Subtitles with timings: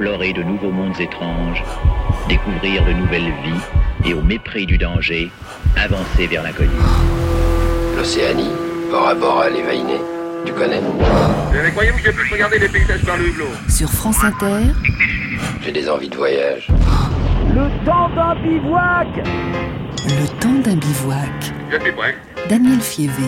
[0.00, 1.62] explorer de nouveaux mondes étranges,
[2.26, 5.30] découvrir de nouvelles vies et au mépris du danger,
[5.76, 6.70] avancer vers l'inconnu.
[7.98, 8.50] L'Océanie,
[8.90, 10.00] Bora Bora, les Vainés.
[10.46, 10.80] Tu connais?
[11.52, 14.72] Mais croyez-vous que je puisse regarder les paysages par le hublot Sur France Inter,
[15.60, 16.68] J'ai des envies de voyage.
[17.54, 19.28] Le temps d'un bivouac
[20.08, 21.52] le temps d'un bivouac.
[21.70, 22.16] Je suis prêt.
[22.48, 23.22] Daniel Fievé.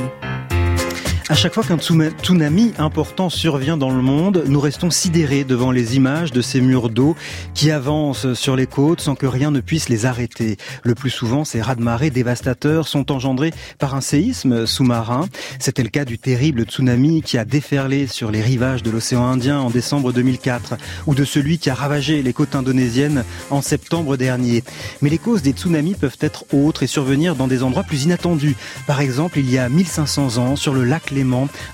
[1.32, 5.96] À chaque fois qu'un tsunami important survient dans le monde, nous restons sidérés devant les
[5.96, 7.16] images de ces murs d'eau
[7.54, 10.58] qui avancent sur les côtes sans que rien ne puisse les arrêter.
[10.82, 15.26] Le plus souvent, ces raz-de-marée dévastateurs sont engendrés par un séisme sous-marin.
[15.58, 19.58] C'était le cas du terrible tsunami qui a déferlé sur les rivages de l'océan Indien
[19.58, 20.74] en décembre 2004
[21.06, 24.64] ou de celui qui a ravagé les côtes indonésiennes en septembre dernier.
[25.00, 28.54] Mais les causes des tsunamis peuvent être autres et survenir dans des endroits plus inattendus.
[28.86, 31.10] Par exemple, il y a 1500 ans, sur le lac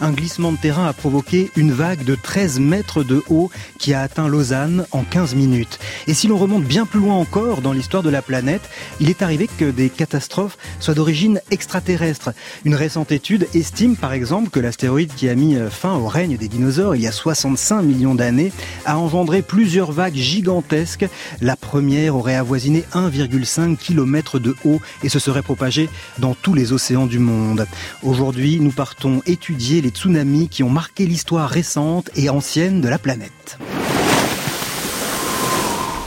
[0.00, 4.02] un glissement de terrain a provoqué une vague de 13 mètres de haut qui a
[4.02, 5.78] atteint Lausanne en 15 minutes.
[6.06, 8.68] Et si l'on remonte bien plus loin encore dans l'histoire de la planète,
[9.00, 12.32] il est arrivé que des catastrophes soient d'origine extraterrestre.
[12.64, 16.48] Une récente étude estime par exemple que l'astéroïde qui a mis fin au règne des
[16.48, 18.52] dinosaures il y a 65 millions d'années
[18.84, 21.06] a engendré plusieurs vagues gigantesques.
[21.40, 26.72] La première aurait avoisiné 1,5 km de haut et se serait propagée dans tous les
[26.72, 27.66] océans du monde.
[28.02, 32.98] Aujourd'hui, nous partons étudier les tsunamis qui ont marqué l'histoire récente et ancienne de la
[32.98, 33.56] planète.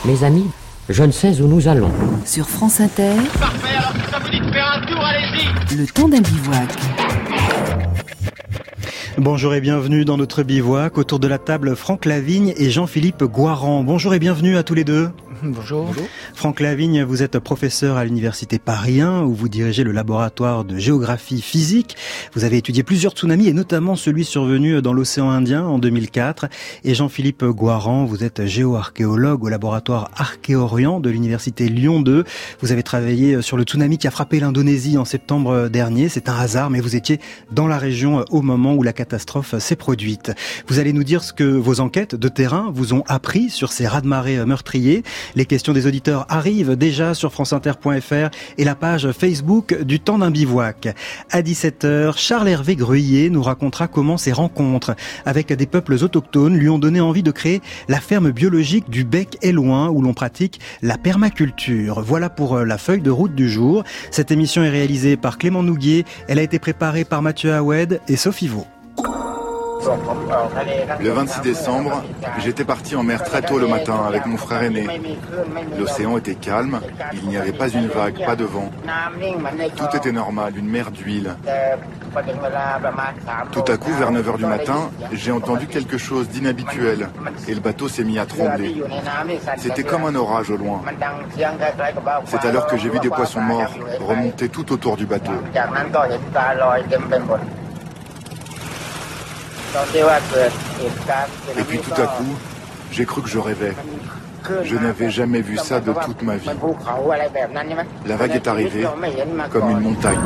[0.04, 0.50] Mes amis,
[0.90, 1.90] je ne sais où nous allons.
[2.26, 5.86] Sur France Inter, Parfait, alors si ça vous dit de faire un tour, allez-y le
[5.86, 7.01] temps d'un bivouac.
[9.18, 10.96] Bonjour et bienvenue dans notre bivouac.
[10.96, 13.84] Autour de la table, Franck Lavigne et Jean-Philippe Guaran.
[13.84, 15.10] Bonjour et bienvenue à tous les deux.
[15.42, 15.92] Bonjour.
[16.34, 20.78] Franck Lavigne, vous êtes professeur à l'université Paris 1 où vous dirigez le laboratoire de
[20.78, 21.96] géographie physique.
[22.32, 26.46] Vous avez étudié plusieurs tsunamis et notamment celui survenu dans l'océan Indien en 2004.
[26.84, 32.24] Et Jean-Philippe Guaran, vous êtes géoarchéologue au laboratoire Archéorient de l'université Lyon 2.
[32.60, 36.08] Vous avez travaillé sur le tsunami qui a frappé l'Indonésie en septembre dernier.
[36.08, 37.20] C'est un hasard, mais vous étiez
[37.50, 40.30] dans la région au moment où la catastrophe s'est produite.
[40.68, 43.88] Vous allez nous dire ce que vos enquêtes de terrain vous ont appris sur ces
[43.88, 45.02] raz-de-marée meurtriers.
[45.34, 50.30] Les questions des auditeurs arrivent déjà sur franceinter.fr et la page Facebook du temps d'un
[50.30, 50.94] bivouac.
[51.32, 54.94] À 17h, Charles-Hervé Gruyé nous racontera comment ces rencontres
[55.26, 59.36] avec des peuples autochtones lui ont donné envie de créer la ferme biologique du Bec
[59.42, 62.02] et Loin où l'on pratique la permaculture.
[62.02, 63.82] Voilà pour euh, la feuille de route du jour.
[64.12, 66.04] Cette émission est réalisée par Clément Nouguier.
[66.28, 68.66] Elle a été préparée par Mathieu Houed et Sophie Vaux.
[71.00, 72.02] Le 26 décembre,
[72.38, 74.86] j'étais parti en mer très tôt le matin avec mon frère aîné.
[75.78, 76.80] L'océan était calme,
[77.14, 78.70] il n'y avait pas une vague, pas de vent.
[79.76, 81.36] Tout était normal, une mer d'huile.
[83.50, 87.08] Tout à coup, vers 9h du matin, j'ai entendu quelque chose d'inhabituel
[87.48, 88.82] et le bateau s'est mis à trembler.
[89.56, 90.82] C'était comme un orage au loin.
[92.26, 95.32] C'est alors que j'ai vu des poissons morts remonter tout autour du bateau.
[101.58, 102.36] Et puis tout à coup,
[102.90, 103.74] j'ai cru que je rêvais.
[104.64, 106.48] Je n'avais jamais vu ça de toute ma vie.
[108.06, 108.86] La vague est arrivée
[109.50, 110.18] comme une montagne.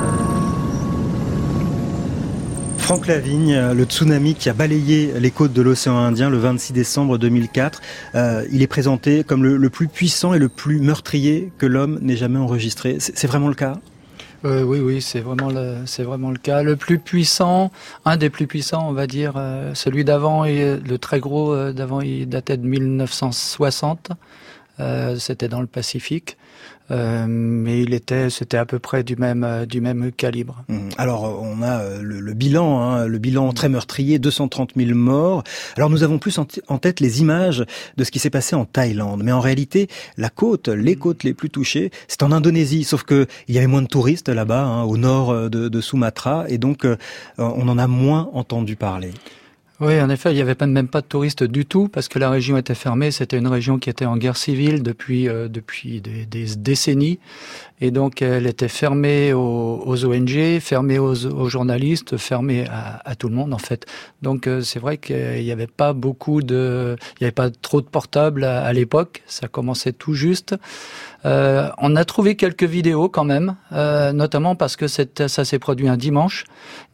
[2.78, 7.18] Franck Lavigne, le tsunami qui a balayé les côtes de l'océan Indien le 26 décembre
[7.18, 7.82] 2004,
[8.14, 11.98] euh, il est présenté comme le, le, plus puissant et le plus meurtrier que l'homme
[12.00, 12.98] n'ait jamais enregistré.
[13.00, 13.78] C'est vraiment le cas?
[14.46, 16.62] Euh, oui, oui, c'est vraiment le, c'est vraiment le cas.
[16.62, 17.72] Le plus puissant,
[18.04, 21.72] un des plus puissants, on va dire, euh, celui d'avant et le très gros euh,
[21.72, 24.10] d'avant, il datait de 1960.
[25.18, 26.36] c'était dans le Pacifique.
[26.90, 30.64] Euh, mais il était, c'était à peu près du même du même calibre.
[30.68, 30.90] Mmh.
[30.98, 35.42] Alors on a le, le bilan, hein, le bilan très meurtrier, 230 000 morts.
[35.76, 37.64] Alors nous avons plus en, en tête les images
[37.96, 41.34] de ce qui s'est passé en Thaïlande, mais en réalité la côte, les côtes les
[41.34, 44.82] plus touchées, c'est en Indonésie, sauf que il y avait moins de touristes là-bas, hein,
[44.84, 46.96] au nord de, de, Sumatra, et donc euh,
[47.38, 49.12] on en a moins entendu parler.
[49.78, 52.30] Oui, en effet, il n'y avait même pas de touristes du tout parce que la
[52.30, 53.10] région était fermée.
[53.10, 56.24] C'était une région qui était en guerre civile depuis euh, depuis des,
[56.56, 57.18] décennies,
[57.82, 63.52] et donc elle était fermée aux, ONG, fermée aux, journalistes, fermée à, tout le monde
[63.52, 63.84] en fait.
[64.22, 67.82] Donc euh, c'est vrai qu'il n'y avait pas beaucoup de, il n'y avait pas trop
[67.82, 69.22] de portables à l'époque.
[69.26, 70.54] Ça commençait tout juste.
[71.26, 75.88] Euh, on a trouvé quelques vidéos quand même, euh, notamment parce que ça s'est produit
[75.88, 76.44] un dimanche.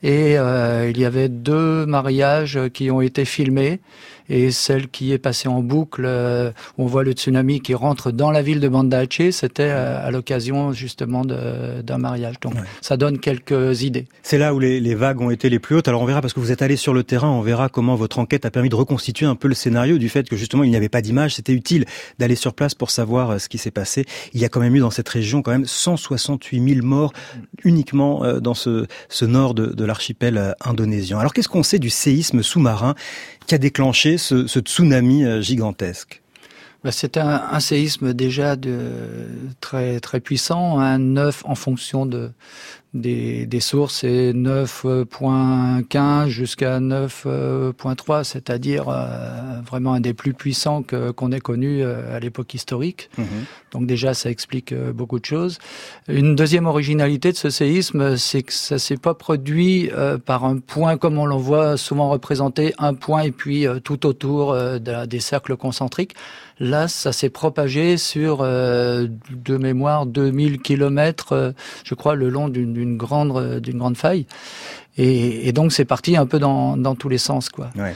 [0.02, 3.80] Et euh, il y avait deux mariages qui ont été filmées
[4.28, 8.30] et celle qui est passée en boucle, euh, on voit le tsunami qui rentre dans
[8.30, 12.40] la ville de Banda Aceh, c'était à, l'occasion justement d'un mariage.
[12.40, 14.06] Donc ça donne quelques idées.
[14.22, 15.88] C'est là où les, les, vagues ont été les plus hautes.
[15.88, 18.18] Alors on verra parce que vous êtes allé sur le terrain, on verra comment votre
[18.18, 20.76] enquête a permis de reconstituer un peu le scénario du fait que justement il n'y
[20.76, 21.34] avait pas d'image.
[21.34, 21.84] C'était utile
[22.18, 24.04] d'aller sur place pour savoir ce qui s'est passé.
[24.32, 27.12] Il y a quand même eu dans cette région quand même 168 000 morts
[27.64, 31.18] uniquement dans ce, ce nord de, de l'archipel indonésien.
[31.18, 32.94] Alors qu'est-ce qu'on sait du séisme sous-marin?
[33.46, 36.22] Qui a déclenché ce, tsunami euh, gigantesque.
[36.84, 38.56] Bah, C'était un, séisme déjà
[39.60, 42.30] très puissant, un 9 en fonction de,
[42.94, 51.32] des, des sources, c'est 9.15 jusqu'à 9.3, c'est-à-dire euh, vraiment un des plus puissants qu'on
[51.32, 53.08] ait connu euh, à l'époque historique.
[53.16, 53.26] Mhm.
[53.72, 55.58] Donc déjà, ça explique euh, beaucoup de choses.
[56.06, 59.90] Une deuxième originalité de ce séisme, c'est que ça s'est pas produit
[60.26, 64.56] par un point comme on l'en voit souvent représenté, un point et puis tout autour
[64.80, 66.14] des cercles concentriques.
[66.58, 71.54] Là, ça s'est propagé sur, de mémoire, 2000 kilomètres,
[71.84, 74.26] je crois, le long d'une d'une grande euh, d'une grande faille.
[74.98, 77.70] Et, et, donc c'est parti un peu dans, dans tous les sens quoi.
[77.76, 77.94] Ouais.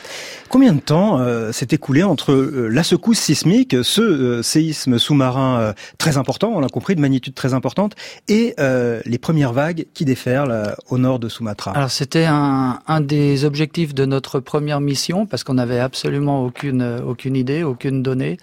[0.48, 5.74] Combien de temps euh, s'est écoulé entre euh, la secousse sismique, ce euh, séisme sous-marin
[5.98, 7.94] très important, on l'a compris, de magnitude très importante,
[8.28, 11.72] et les premières vagues qui déferlent au nord de Sumatra?
[11.72, 17.00] Alors c'était un, un des objectifs de notre première mission parce qu'on n'avait absolument aucune
[17.06, 18.38] aucune idée, aucune donnée.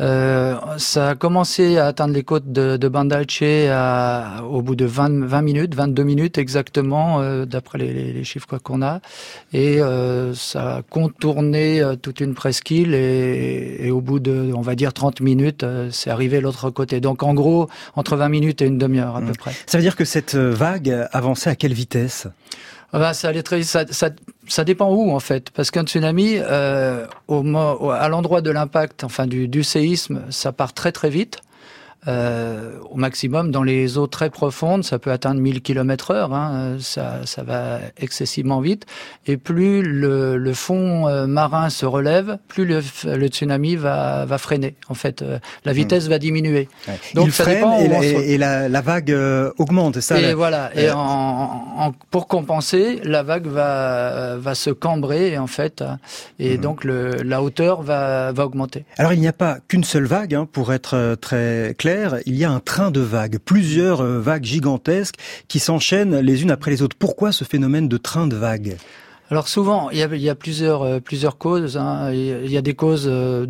[0.00, 3.20] Euh, ça a commencé à atteindre les côtes de, de Banda
[3.70, 8.58] à, au bout de 20, 20 minutes, 22 minutes exactement, euh, d'après les, les, chiffres
[8.58, 9.00] qu'on a.
[9.52, 14.62] Et euh, ça a contourné euh, toute une presqu'île et, et, au bout de, on
[14.62, 17.00] va dire, 30 minutes, euh, c'est arrivé l'autre côté.
[17.00, 19.36] Donc en gros, entre 20 minutes et une demi-heure à peu mmh.
[19.36, 19.52] près.
[19.66, 22.26] Ça veut dire que cette vague avançait à quelle vitesse?
[22.94, 24.10] Ah bah, ça allait très ça, ça,
[24.46, 27.42] ça, dépend où en fait, parce qu'un tsunami, euh, au,
[27.90, 31.40] à l'endroit de l'impact, enfin du, du séisme, ça part très très vite.
[32.06, 36.76] Euh, au maximum dans les eaux très profondes, ça peut atteindre 1000 km heure, hein,
[36.78, 38.84] ça, ça, va excessivement vite.
[39.26, 44.36] Et plus le, le fond euh, marin se relève, plus le, le, tsunami va, va
[44.36, 44.74] freiner.
[44.90, 45.76] En fait, euh, la hmm.
[45.76, 46.68] vitesse va diminuer.
[47.14, 50.20] Donc Il ça freine dépend et, la, et la, la, vague euh, augmente, ça.
[50.20, 50.70] Et voilà.
[50.76, 55.82] Et en, en, pour compenser, la vague va, va se cambrer en fait,
[56.38, 56.60] et hmm.
[56.60, 58.84] donc le, la hauteur va, va augmenter.
[58.98, 61.93] Alors il n'y a pas qu'une seule vague, hein, pour être très clair
[62.26, 65.16] il y a un train de vagues, plusieurs euh, vagues gigantesques
[65.48, 66.96] qui s'enchaînent les unes après les autres.
[66.98, 68.76] Pourquoi ce phénomène de train de vagues?
[69.30, 71.76] Alors souvent, il y a, euh, plusieurs causes.
[71.76, 72.12] Hein.
[72.12, 73.46] Il y a des causes, euh,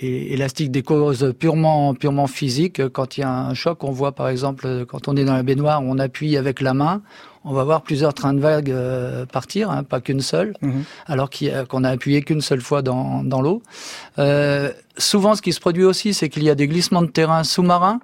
[0.00, 2.88] des causes purement, purement physiques.
[2.88, 5.42] Quand il y a un choc, on voit par exemple, quand on est dans la
[5.42, 7.02] baignoire, on appuie avec la main,
[7.44, 10.84] on va voir plusieurs trains de vagues euh, partir, hein, pas qu'une seule, mhm.
[11.06, 11.28] alors
[11.68, 13.62] qu'on a, appuyé qu'une seule fois dans, dans l'eau.
[14.18, 17.44] Euh, souvent, ce qui se produit aussi, c'est qu'il y a des glissements de terrain
[17.44, 18.00] sous-marins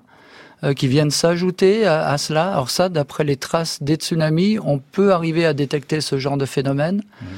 [0.65, 2.51] euh, qui viennent s'ajouter à, cela.
[2.53, 6.47] Alors ça, d'après les traces des tsunamis, on peut arriver à détecter ce genre de
[6.47, 7.03] phénomène.
[7.21, 7.29] Mhm.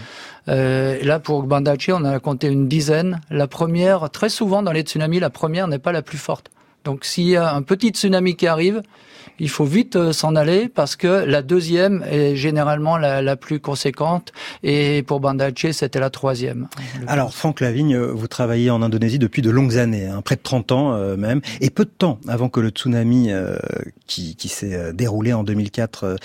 [0.49, 3.21] Euh, là, pour Bandachi, on a compté une dizaine.
[3.31, 6.51] La première, très souvent dans les tsunamis, la première n'est pas la plus forte.
[6.85, 8.83] Donc s'il y a un petit tsunami qui arrive,
[9.41, 14.33] il faut vite euh, s'en aller parce que la deuxième est généralement la, plus conséquente
[14.63, 16.69] et pour Banda Aceh, c'était la troisième.
[17.07, 20.73] Alors Franck Lavigne, vous travaillez en Indonésie depuis de longues années, hein, près de 30
[20.73, 23.57] ans euh, même, et peu de temps avant que le tsunami euh,
[24.07, 26.17] qui, qui s'est déroulé en 2004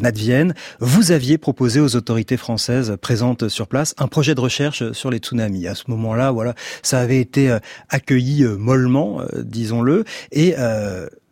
[0.00, 5.10] n'advienne, vous aviez proposé aux autorités françaises présentes sur place un projet de recherche sur
[5.10, 5.66] les tsunamis.
[5.66, 7.54] À ce moment-là, voilà, ça avait été
[7.90, 10.54] accueilli mollement, disons-le, et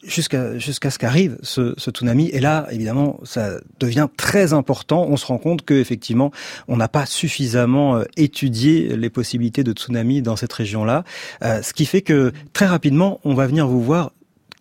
[0.02, 2.28] jusqu'à jusqu'à ce qu'arrive ce, ce, tsunami.
[2.28, 5.06] Et là, évidemment, ça devient très important.
[5.08, 6.30] On se rend compte que effectivement,
[6.68, 11.04] on n'a pas suffisamment euh, étudié les possibilités de tsunami dans cette région-là,
[11.42, 14.12] euh, ce qui fait que très rapidement, on va venir vous voir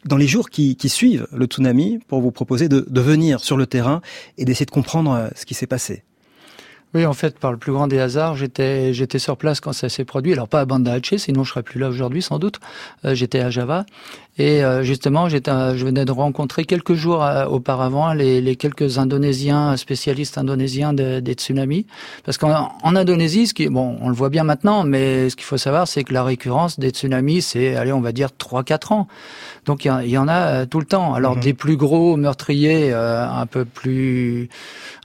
[0.05, 3.57] dans les jours qui, qui suivent le tsunami pour vous proposer de, de venir sur
[3.57, 4.01] le terrain
[4.37, 6.03] et d'essayer de comprendre euh, ce qui s'est passé.
[6.95, 9.89] Oui, en fait, par le plus grand des hasards, j'étais j'étais sur place quand ça
[9.89, 10.33] s'est produit.
[10.33, 12.59] Alors pas à Banda Aceh, sinon je serais plus là aujourd'hui sans doute.
[13.03, 13.85] J'étais à Java
[14.39, 18.97] et euh, justement, j'étais je venais de rencontrer quelques jours euh, auparavant les, les, quelques
[18.97, 21.85] Indonésiens spécialistes indonésiens de, des tsunamis,
[22.23, 25.43] parce qu'en en Indonésie, ce qui bon, on le voit bien maintenant, mais ce qu'il
[25.43, 28.93] faut savoir, c'est que la récurrence des tsunamis, c'est allez, on va dire trois quatre
[28.93, 29.09] ans.
[29.65, 31.13] Donc il y, en a tout le temps.
[31.13, 31.41] Alors mhm.
[31.41, 34.49] des plus gros meurtriers, un peu plus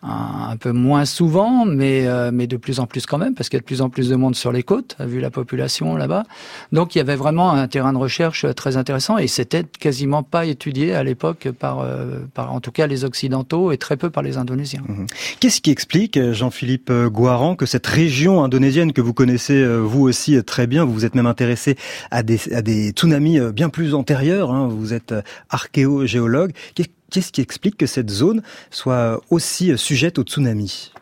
[0.05, 3.57] un, peu moins souvent, mais, euh, mais de plus en plus quand même, parce qu'il
[3.57, 6.25] y a de plus en plus de monde sur les côtes, vu la population là-bas.
[6.73, 9.19] Donc il y avait vraiment un terrain de recherche très intéressant.
[9.19, 13.05] Et et c'était quasiment pas étudié à l'époque par, euh, par, en tout cas, les
[13.05, 14.83] Occidentaux et très peu par les Indonésiens.
[14.87, 15.07] Mhm.
[15.41, 20.45] Qu'est-ce qui explique, Jean-Philippe Guaran, que cette région indonésienne que vous connaissez euh, vous aussi
[20.45, 21.77] très bien, vous vous êtes même intéressé
[22.11, 25.15] à des, à des tsunamis bien plus antérieurs, hein, vous êtes
[25.49, 30.93] archéogéologue, qu'est-ce qui explique que cette zone soit aussi sujette au tsunami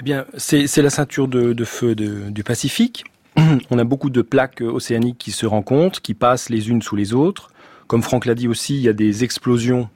[0.00, 3.04] eh bien, c'est la ceinture de, de feu de, du Pacifique.
[3.70, 7.14] On a beaucoup de plaques océaniques qui se rencontrent, qui passent les unes sous les
[7.14, 7.50] autres.
[7.86, 9.88] Comme Franck l'a dit aussi, il y a des explosions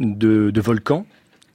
[0.00, 1.06] de, de volcans,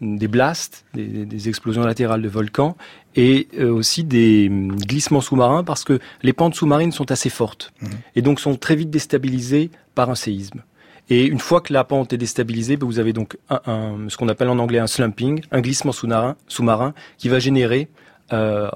[0.02, 2.76] des blasts, des, des, explosions latérales de volcans,
[3.16, 7.88] et euh, aussi des glissements sous-marins parce que les pentes sous-marines sont assez fortes mmh.
[8.16, 10.64] et donc sont très vite déstabilisées par un séisme.
[11.10, 14.30] Et une fois que la pente est déstabilisée, ben, vous avez donc un, ce qu'on
[14.30, 17.90] appelle en anglais un slumping, un glissement sous-marin, sous-marin qui va générer
[18.34, 18.70] euh,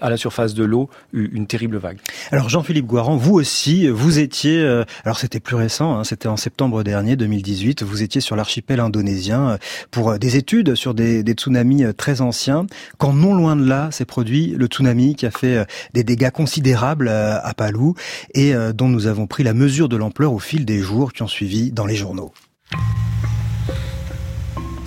[0.00, 1.98] à la surface de l'eau une terrible vague.
[2.30, 6.36] Alors Jean-Philippe Guaran, vous aussi, vous étiez, euh, alors c'était plus récent, hein, c'était en
[6.36, 9.56] septembre dernier, 2018, vous étiez sur l'archipel indonésien euh,
[9.90, 12.66] pour des études sur des, des, tsunamis très anciens,
[12.98, 17.08] quand non loin de là s'est produit le tsunami qui a fait des dégâts considérables
[17.08, 17.94] à Palu
[18.34, 21.28] et dont nous avons pris la mesure de l'ampleur au fil des jours qui ont
[21.28, 22.32] suivi dans les journaux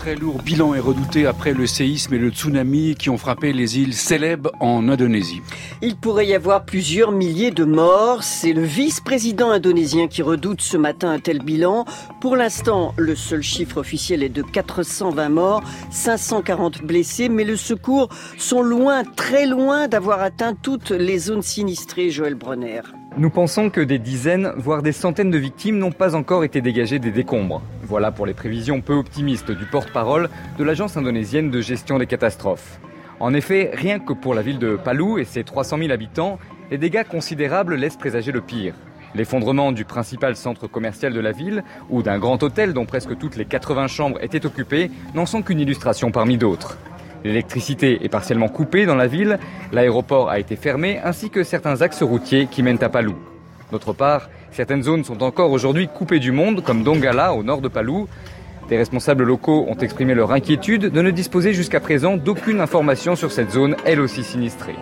[0.04, 3.80] très lourd bilan est redouté après le séisme et le tsunami qui ont frappé les
[3.80, 5.42] îles célèbres en Indonésie.
[5.82, 8.22] Il pourrait y avoir plusieurs milliers de morts.
[8.22, 11.86] C'est le vice-président indonésien qui redoute ce matin un tel bilan.
[12.20, 18.10] Pour l'instant, le seul chiffre officiel est de 420 morts, 540 blessés, mais le secours
[18.38, 22.82] sont loin, très loin d'avoir atteint toutes les zones sinistrées, Joël Bronner.
[23.16, 26.98] Nous pensons que des dizaines, voire des centaines de victimes n'ont pas encore été dégagées
[26.98, 27.62] des décombres.
[27.84, 32.80] Voilà pour les prévisions peu optimistes du porte-parole de l'Agence indonésienne de gestion des catastrophes.
[33.20, 36.40] En effet, rien que pour la ville de Palu et ses 300 000 habitants,
[36.72, 38.74] les dégâts considérables laissent présager le pire.
[39.14, 43.36] L'effondrement du principal centre commercial de la ville ou d'un grand hôtel dont presque toutes
[43.36, 46.80] les 80 chambres étaient occupées n'en sont qu'une illustration parmi d'autres.
[47.24, 49.40] L'électricité est partiellement coupée dans la ville,
[49.72, 53.16] l'aéroport a été fermé, ainsi que certains axes routiers qui mènent à Palou.
[53.72, 57.70] D'autre part, certaines zones sont encore aujourd'hui coupées du monde, comme Dongala, au nord de
[57.70, 58.08] Palou.
[58.70, 63.32] Des responsables locaux ont exprimé leur inquiétude de ne disposer jusqu'à présent d'aucune information sur
[63.32, 64.76] cette zone, elle aussi sinistrée.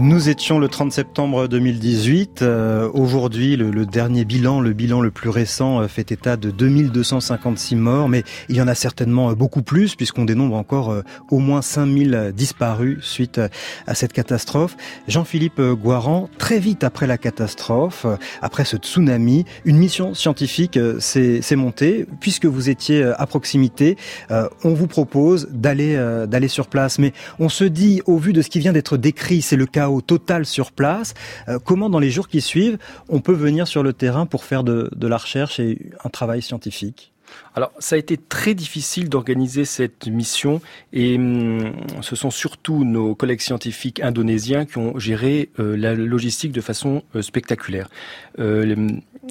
[0.00, 2.42] Nous étions le 30 septembre 2018.
[2.42, 7.74] Euh, aujourd'hui, le, dernier bilan, le bilan le plus récent, euh, fait état de 2256
[7.74, 11.02] morts, mais il y en a certainement euh, beaucoup plus puisqu'on dénombre encore
[11.32, 13.40] au moins 5000 disparus suite
[13.88, 14.76] à cette catastrophe.
[15.08, 18.06] Jean-Philippe Guaran, très vite après la catastrophe,
[18.40, 22.06] après ce tsunami, une mission scientifique s'est montée.
[22.20, 23.96] Puisque vous étiez à proximité,
[24.30, 25.96] on vous propose d'aller
[26.28, 27.00] d'aller sur place.
[27.00, 29.87] Mais on se dit, au vu de ce qui vient d'être décrit, c'est le cas
[29.90, 31.14] au total sur place.
[31.48, 32.78] Euh, comment, dans les jours qui suivent,
[33.08, 37.12] on peut venir sur le terrain pour faire de, la recherche et un travail scientifique?
[37.54, 40.60] Alors, ça a été très difficile d'organiser cette mission
[40.92, 46.52] et hum, ce sont surtout nos collègues scientifiques indonésiens qui ont géré euh, la logistique
[46.52, 47.88] de façon euh, spectaculaire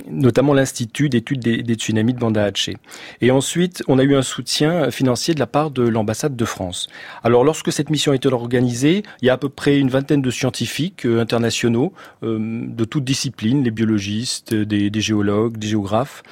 [0.09, 2.77] notamment l'Institut d'études des, tsunamis de Banda Aceh.
[3.21, 6.87] Et ensuite, on a eu un soutien financier de la part de l'ambassade de France.
[7.23, 10.21] Alors, lorsque cette mission a été organisée, il y a à peu près une vingtaine
[10.21, 16.23] de scientifiques euh, internationaux euh, de toutes disciplines, les biologistes, des, géologues, des géographes.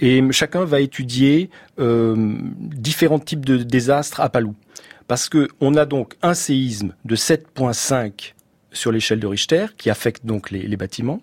[0.00, 4.54] Et chacun va étudier euh, différents types de désastres à Palou.
[5.06, 8.32] Parce que on a donc un séisme de 7.5
[8.72, 11.20] sur l'échelle de Richter qui affecte donc les bâtiments.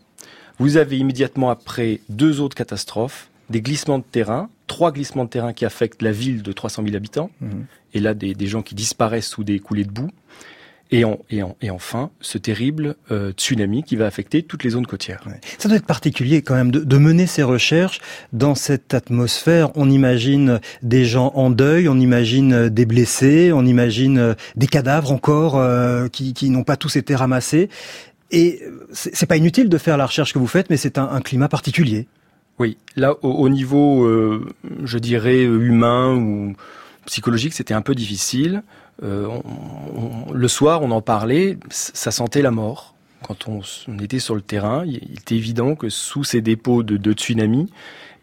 [0.60, 5.54] Vous avez immédiatement après deux autres catastrophes, des glissements de terrain, trois glissements de terrain
[5.54, 7.66] qui affectent la ville de 300 000 habitants, mhm.
[7.96, 10.12] et là des, gens qui disparaissent sous des coulées de boue,
[10.92, 15.24] et, et, enfin ce terrible euh, tsunami qui va affecter toutes les zones côtières.
[15.58, 18.02] Ça doit être particulier quand même de, mener ces recherches
[18.34, 19.72] dans cette atmosphère.
[19.76, 25.58] On imagine des gens en deuil, on imagine des blessés, on imagine des cadavres encore
[25.58, 27.70] euh, qui, qui n'ont pas tous été ramassés.
[28.32, 31.20] Et c'est pas inutile de faire la recherche que vous faites, mais c'est un, un,
[31.20, 32.08] climat particulier.
[32.60, 34.46] Oui, là, au, niveau, euh,
[34.84, 36.54] je dirais, humain ou
[37.06, 38.64] psychologique, c'était un peu difficile.
[39.04, 39.28] Euh,
[40.34, 42.96] le soir, on en parlait, ça sentait la mort.
[43.24, 43.62] Quand on,
[44.00, 47.70] était sur le terrain, il était évident que sous ces dépôts de, de tsunamis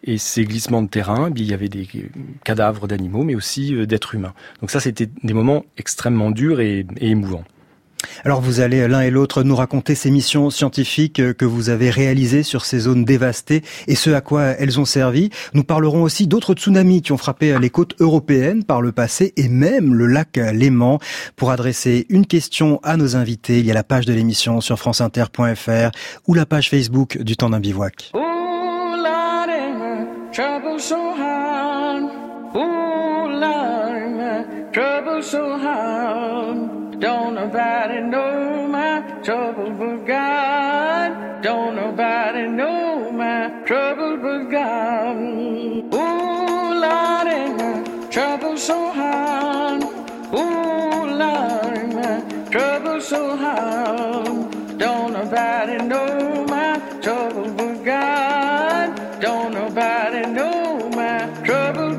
[0.03, 1.87] et ces glissements de terrain, il y avait des
[2.43, 4.33] cadavres d'animaux, mais aussi euh, d'êtres humains.
[4.61, 7.43] Donc ça, c'était des moments extrêmement durs et émouvants.
[8.25, 12.43] Alors vous allez l'un et l'autre nous raconter ces missions scientifiques que vous avez réalisées
[12.43, 15.29] sur ces zones dévastées et ce à quoi elles ont servi.
[15.53, 19.47] Nous parlerons aussi d'autres tsunamis qui ont frappé les côtes européennes par le passé et
[19.47, 20.99] même le lac Léman.
[21.35, 24.77] Pour adresser une question à nos invités, il y a la page de l'émission sur
[24.79, 25.91] franceinter.fr
[26.27, 28.11] ou la page Facebook du temps d'un bivouac.
[36.99, 41.41] Don't nobody know my trouble but God.
[41.41, 45.15] Don't nobody know my trouble but God.
[45.95, 49.81] Ooh, Lordy, my trouble so hard.
[50.33, 52.19] Ooh, Lordy, my
[52.51, 54.77] trouble so hard.
[54.77, 59.21] Don't nobody know my trouble but God.
[59.21, 61.98] Don't nobody know my trouble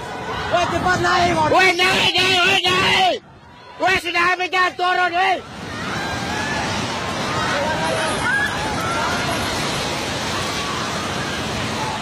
[0.51, 3.19] When the hey, we're not hey!
[3.77, 5.41] Where's the happening that's going on here?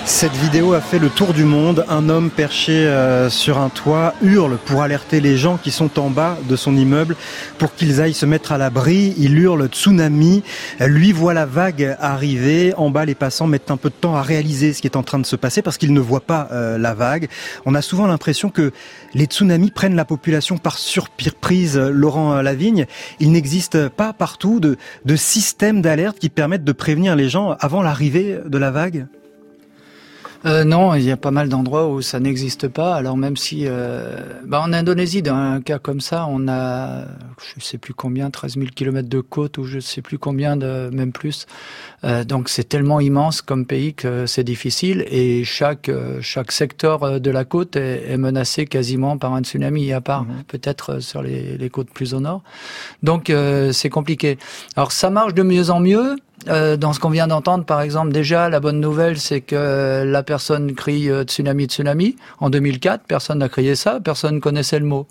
[0.09, 1.85] Cette vidéo a fait le tour du monde.
[1.87, 6.09] Un homme perché euh, sur un toit hurle pour alerter les gens qui sont en
[6.09, 7.15] bas de son immeuble
[7.57, 9.13] pour qu'ils aillent se mettre à l'abri.
[9.17, 10.43] Il hurle tsunami.
[10.81, 12.73] Lui voit la vague arriver.
[12.75, 15.03] En bas, les passants mettent un peu de temps à réaliser ce qui est en
[15.03, 17.29] train de se passer parce qu'ils ne voient pas euh, la vague.
[17.65, 18.73] On a souvent l'impression que
[19.13, 21.77] les tsunamis prennent la population par surprise.
[21.77, 22.87] Laurent Lavigne,
[23.19, 27.83] il n'existe pas partout de, de systèmes d'alerte qui permettent de prévenir les gens avant
[27.83, 29.05] l'arrivée de la vague?
[30.45, 32.95] Euh, non, il y a pas mal d'endroits où ça n'existe pas.
[32.95, 37.05] Alors même si, euh, bah en Indonésie, dans un cas comme ça, on a,
[37.55, 40.89] je sais plus combien, 13 000 kilomètres de côte ou je sais plus combien de,
[40.93, 41.45] même plus.
[42.05, 47.19] Euh, donc c'est tellement immense comme pays que c'est difficile et chaque euh, chaque secteur
[47.19, 50.43] de la côte est, est, menacé quasiment par un tsunami, à part mhm.
[50.47, 52.43] peut-être sur les, les, côtes plus au nord.
[53.03, 53.31] Donc
[53.71, 54.37] c'est compliqué.
[54.75, 56.15] Alors ça marche de mieux en mieux.
[56.47, 60.23] Euh, dans ce qu'on vient d'entendre, par exemple, déjà, la bonne nouvelle, c'est que la
[60.23, 62.15] personne crie euh, tsunami, tsunami.
[62.39, 65.07] En 2004, personne n'a crié ça, personne connaissait le mot.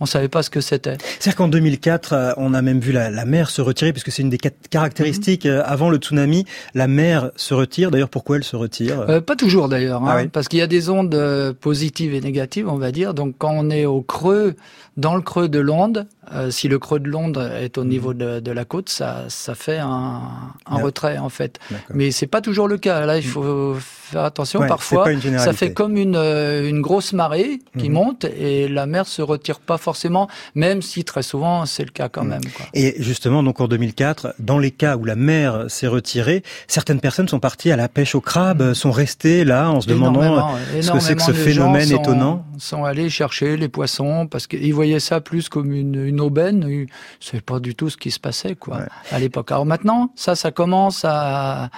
[0.00, 0.96] On savait pas ce que c'était.
[1.20, 4.22] C'est-à-dire qu'en 2004, euh, on a même vu la, la mer se retirer, puisque c'est
[4.22, 5.46] une des caractéristiques.
[5.46, 5.62] Mhm.
[5.64, 7.92] Avant le tsunami, la mer se retire.
[7.92, 10.02] D'ailleurs, pourquoi elle se retire euh, Pas toujours, d'ailleurs.
[10.02, 13.14] Hein, ah Parce qu'il y a des ondes positives et négatives, on va dire.
[13.14, 14.56] Donc, quand on est au creux,
[14.96, 18.38] dans le creux de l'onde, euh, si le creux de l'onde est au niveau de,
[18.38, 20.20] de, la côte, ça, ça fait un,
[20.66, 21.58] un retrait en fait.
[21.92, 23.04] Mais c'est pas toujours le cas.
[23.06, 23.76] Là, il faut
[24.12, 24.60] faire attention.
[24.68, 25.06] Parfois,
[25.38, 27.94] ça fait comme une, euh, une grosse marée qui mhm.
[27.94, 32.08] monte et la mer se retire pas forcément, même si très souvent c'est le cas
[32.08, 32.30] quand mhm.
[32.30, 32.44] même.
[32.56, 32.66] Quoi.
[32.74, 37.28] Et justement, donc en 2004, dans les cas où la mer s'est retirée, certaines personnes
[37.28, 38.74] sont parties à la pêche au crabe, mhm.
[38.74, 42.46] sont restées là en se demandant ce que c'est que ce phénomène sont, étonnant?
[42.58, 46.86] Sont allés chercher les poissons parce qu'ils voyaient ça plus comme une, une aubaine.
[47.20, 49.50] C'est pas du tout ce qui se passait quoi à l'époque.
[49.52, 51.70] Alors maintenant, ça, ça commence à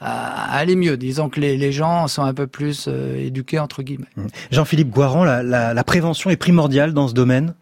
[0.00, 0.96] à aller mieux.
[0.96, 4.06] Disons que les, les gens sont un peu plus euh, éduqués entre guillemets.
[4.16, 4.26] Mmh.
[4.52, 7.54] Jean-Philippe Guaran, la, la, la, prévention est primordiale dans ce domaine?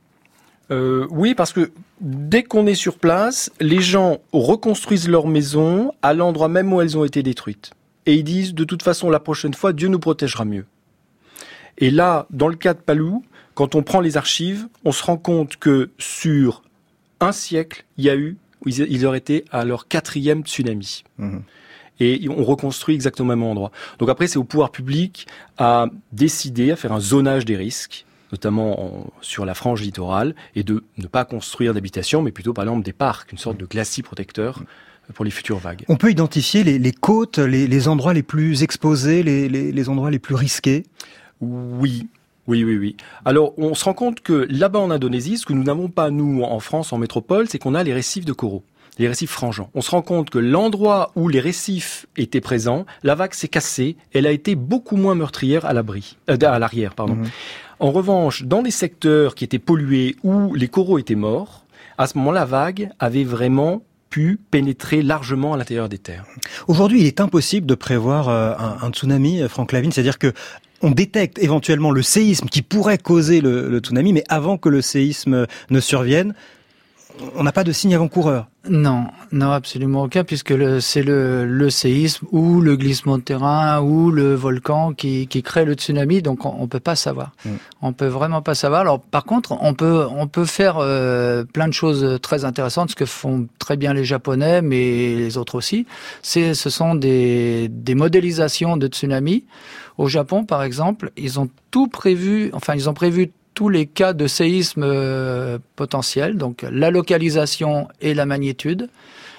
[0.71, 6.13] Euh, oui, parce que dès qu'on est sur place, les gens reconstruisent leur maison à
[6.13, 7.73] l'endroit même où elles ont été détruites.
[8.05, 10.67] Et ils disent, de toute façon, la prochaine fois, Dieu nous protégera mieux.
[11.79, 13.23] Et là, dans le cas de Palou,
[13.57, 16.63] quand on prend les archives, on se rend compte que sur
[17.19, 21.03] un siècle, il y a eu, ils auraient été à leur quatrième tsunami.
[21.19, 21.39] Mmh
[21.99, 23.73] et on reconstruit exactement au même endroit.
[23.99, 29.07] Donc après, c'est au pouvoir public à décider, à faire un zonage des risques notamment
[29.21, 32.93] sur la frange littorale, et de ne pas construire d'habitations, mais plutôt par exemple des
[32.93, 34.65] parcs, une sorte de glacis protecteur
[35.15, 35.85] pour les futures vagues.
[35.89, 40.11] On peut identifier les, les côtes, les, les, endroits les plus exposés, les, les endroits
[40.11, 40.83] les plus risqués?
[41.41, 42.09] Oui,
[42.47, 42.97] oui, oui, oui.
[43.25, 46.43] Alors, on se rend compte que là-bas en Indonésie, ce que nous n'avons pas, nous,
[46.43, 48.63] en France, en métropole, c'est qu'on a les récifs de coraux
[48.99, 49.71] les récifs frangeants.
[49.75, 53.97] On se rend compte que l'endroit où les récifs étaient présents, la vague s'est cassée,
[54.13, 57.17] elle a été beaucoup moins meurtrière à l'abri, euh, à l'arrière, pardon.
[57.17, 57.27] Mhm.
[57.79, 61.65] En revanche, dans les secteurs qui étaient pollués où les coraux étaient morts,
[61.99, 66.25] à ce moment la vague avait vraiment pu pénétrer largement à l'intérieur des terres.
[66.69, 70.33] Aujourd'hui, il est impossible de prévoir euh, un, tsunami, euh, Franck Lavigne, c'est-à-dire que
[70.83, 74.83] on détecte éventuellement le séisme qui pourrait causer le, le, tsunami, mais avant que le
[74.83, 76.35] séisme ne survienne,
[77.35, 78.47] on n'a pas de signe avant-coureur.
[78.69, 84.35] Non, non, absolument aucun, puisque c'est le, séisme ou le glissement de terrain ou le
[84.35, 87.33] volcan qui, crée le tsunami, donc on, ne peut pas savoir.
[87.45, 87.59] On mm.
[87.83, 88.81] On peut vraiment pas savoir.
[88.81, 92.97] Alors par contre, on peut on peut faire euh, plein de choses très intéressantes, ce
[92.97, 95.87] que font très bien les Japonais, mais les autres aussi.
[96.23, 99.45] C'est ce sont des des modélisations de tsunami.
[99.99, 102.51] Au Japon, par exemple, ils ont tout prévu.
[102.53, 108.13] Enfin, ils ont prévu tous les cas de séisme euh, potentiel, donc la localisation et
[108.13, 108.91] la magnitude.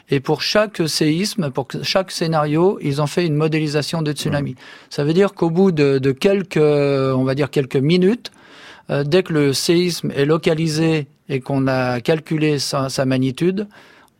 [0.09, 4.55] Et pour chaque séisme, pour chaque scénario, ils ont fait une modélisation de tsunami.
[4.89, 8.31] Ça veut dire qu'au bout de, quelques, on va dire quelques minutes,
[8.89, 13.67] euh, dès que le séisme est localisé et qu'on a calculé sa, magnitude,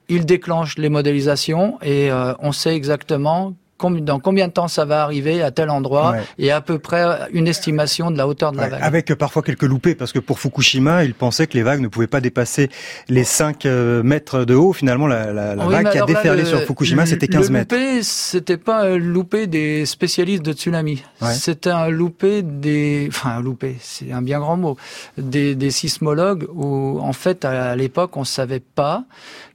[0.10, 5.04] il déclenche les modélisations et euh, on sait exactement dans combien de temps ça va
[5.04, 8.70] arriver à tel endroit et à peu près une estimation de la hauteur de la
[8.70, 8.82] vague?
[8.82, 12.08] Avec parfois quelques loupés parce que pour Fukushima, ils pensaient que les vagues ne pouvaient
[12.08, 12.70] pas dépasser
[13.08, 14.74] les 5 euh, mètres de haut.
[14.74, 17.76] Finalement, la, la, vague qui a déferlé sur Fukushima, c'était 15 mètres.
[17.76, 21.04] Le loupé, c'était pas un loupé des spécialistes de tsunami.
[21.32, 24.78] C'était un loupé des, enfin un loupé, c'est un bien grand mot,
[25.18, 29.04] des, des sismologues où en fait à l'époque on savait pas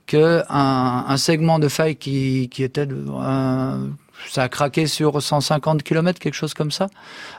[0.06, 3.88] que un, un, segment de faille qui, qui était un,
[4.30, 6.88] ça a craqué sur 150 km, quelque chose comme ça,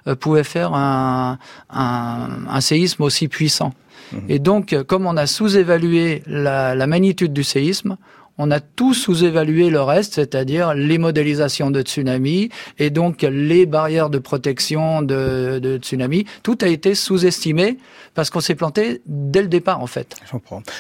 [0.08, 1.38] euh, pouvait faire un,
[1.70, 3.74] un, un, séisme aussi puissant.
[4.12, 4.18] Mmh.
[4.30, 7.98] Et donc, comme on a sous-évalué la, la magnitude du séisme,
[8.38, 14.10] on a tout sous-évalué le reste, c'est-à-dire les modélisations de tsunami et donc les barrières
[14.10, 16.26] de protection de, de tsunami.
[16.42, 17.78] Tout a été sous-estimé
[18.14, 20.16] parce qu'on s'est planté dès le départ, en fait.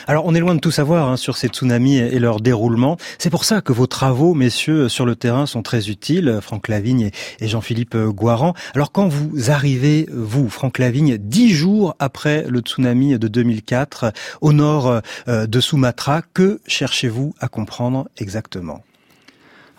[0.07, 2.97] Alors, on est loin de tout savoir hein, sur ces tsunamis et leur déroulement.
[3.17, 7.09] C'est pour ça que vos travaux, messieurs, sur le terrain sont très utiles, Franck Lavigne
[7.39, 8.53] et Jean-Philippe Guaran.
[8.75, 14.11] Alors, quand vous arrivez, vous, Franck Lavigne, dix jours après le tsunami de 2004,
[14.41, 18.83] au nord euh, de Sumatra, que cherchez-vous comprendre exactement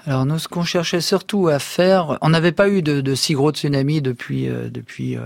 [0.07, 3.53] alors nous, ce qu'on cherchait surtout à faire, on n'avait pas eu de, si gros
[3.53, 5.21] tsunami depuis euh, depuis euh,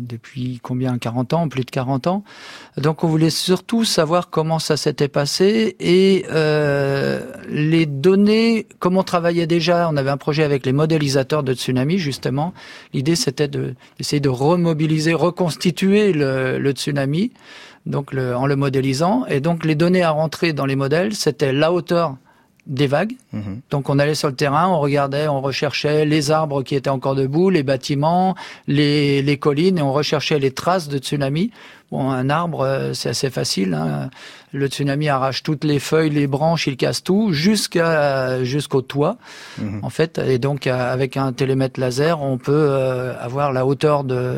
[0.00, 2.24] depuis combien 40 ans, plus de 40 ans.
[2.76, 9.04] Donc on voulait surtout savoir comment ça s'était passé et euh, les données, comment on
[9.04, 9.88] travaillait déjà.
[9.88, 12.54] On avait un projet avec les modélisateurs de tsunami justement.
[12.92, 17.30] L'idée c'était de d'essayer de remobiliser, reconstituer le tsunami
[17.88, 19.24] donc le, en le modélisant.
[19.26, 22.16] Et donc les données à rentrer dans les modèles, c'était la hauteur
[22.66, 23.14] des vagues.
[23.32, 23.62] Mhm.
[23.70, 27.14] Donc on allait sur le terrain, on regardait, on recherchait les arbres qui étaient encore
[27.14, 31.50] debout, les bâtiments, les, les collines, et on recherchait les traces de tsunami.
[31.90, 33.72] Bon, un arbre, euh, c'est assez facile.
[33.74, 34.10] hein.
[34.52, 39.16] Le tsunami arrache toutes les feuilles, les branches, il casse tout, jusqu'à jusqu'au toit,
[39.58, 39.80] Mhm.
[39.82, 40.18] en fait.
[40.18, 44.36] Et donc euh, avec un télémètre laser, on peut euh, avoir la hauteur de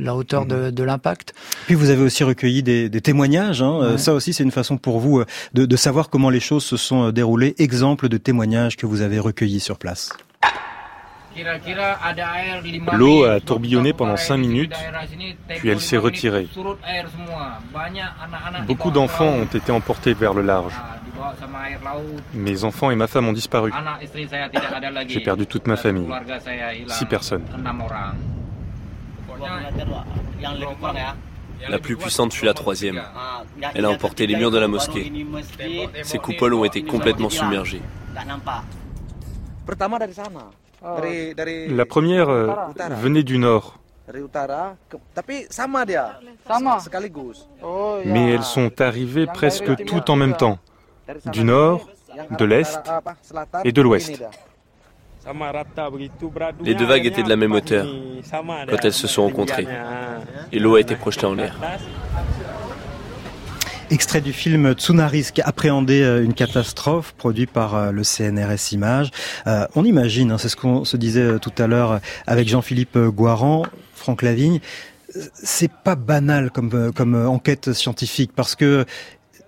[0.00, 1.34] la hauteur de, de l'impact.
[1.66, 3.62] Puis vous avez aussi recueilli des, des témoignages.
[3.62, 3.92] Hein.
[3.92, 3.98] Ouais.
[3.98, 7.10] Ça aussi, c'est une façon pour vous de, de savoir comment les choses se sont
[7.10, 7.54] déroulées.
[7.58, 10.10] Exemple de témoignages que vous avez recueillis sur place.
[12.92, 14.74] L'eau a tourbillonné pendant 5 minutes,
[15.48, 16.48] puis elle s'est retirée.
[18.66, 20.74] Beaucoup d'enfants ont été emportés vers le large.
[22.32, 23.72] Mes enfants et ma femme ont disparu.
[25.06, 26.08] J'ai perdu toute ma famille.
[26.88, 27.44] Six personnes.
[31.68, 33.00] La plus puissante fut la troisième.
[33.74, 35.12] Elle a emporté les murs de la mosquée.
[36.02, 37.82] Ses coupoles ont été complètement submergées.
[40.84, 42.52] La première euh,
[43.00, 43.78] venait du nord,
[48.04, 50.58] mais elles sont arrivées presque toutes en même temps,
[51.26, 51.88] du nord,
[52.38, 52.78] de l'est
[53.64, 54.22] et de l'ouest.
[56.60, 57.86] Les deux vagues étaient de la même hauteur.
[58.68, 59.66] quand elles se sont rencontrées.
[60.52, 61.56] Et l'eau a été projetée en l'air.
[63.94, 69.12] Extrait du film Tsunarisk, appréhender euh, une catastrophe, produit par euh, le CNRS Images.
[69.46, 72.98] Euh, on imagine, hein, c'est ce qu'on se disait euh, tout à l'heure avec Jean-Philippe
[72.98, 73.62] Guaran,
[73.94, 74.58] Franck Lavigne,
[75.32, 78.84] c'est pas banal comme, comme enquête scientifique parce que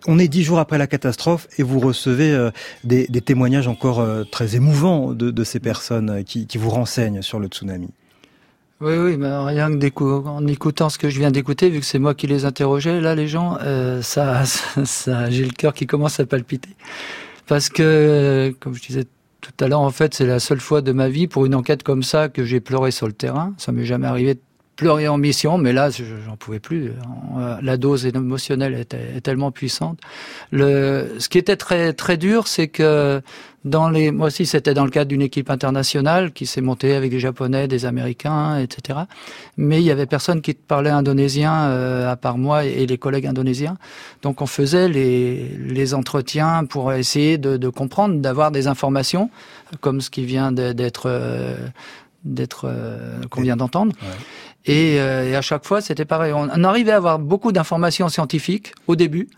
[0.07, 2.51] on est dix jours après la catastrophe et vous recevez
[2.85, 7.41] des, des témoignages encore très émouvants de, de ces personnes qui, qui vous renseignent sur
[7.41, 7.89] le tsunami.
[8.81, 11.99] Oui, oui, mais rien que en écoutant ce que je viens d'écouter, vu que c'est
[11.99, 14.45] moi qui les interrogeais, là, les gens, euh, ça,
[14.85, 16.77] ça, j'ai le cœur qui commence à palpiter.
[17.47, 19.05] Parce que, comme je disais
[19.41, 21.83] tout à l'heure, en fait, c'est la seule fois de ma vie, pour une enquête
[21.85, 23.55] comme ça, que j'ai pleuré sur le terrain.
[23.57, 24.39] Ça m'est jamais arrivé
[24.77, 26.93] pleurer en mission, mais là, je- j'en pouvais plus.
[27.39, 29.99] Euh, La dose émotionnelle était est tellement puissante.
[30.53, 33.23] Le, ce qui était très très dur, c'est que
[33.65, 37.11] dans les, moi aussi, c'était dans le cadre d'une équipe internationale qui s'est montée avec
[37.11, 39.01] des Japonais, des Américains, etc.
[39.57, 43.27] Mais il y avait personne qui parlait indonésien euh, à part moi et les collègues
[43.27, 43.77] indonésiens.
[44.23, 49.31] Donc on faisait les, les entretiens pour essayer de, de comprendre, d'avoir des informations,
[49.81, 51.09] comme ce qui vient d'être
[52.25, 53.93] d'être euh, qu'on vient d'entendre.
[54.67, 56.33] Et, euh, et à chaque fois, c'était pareil.
[56.33, 59.29] On arrivait à avoir beaucoup d'informations scientifiques au début.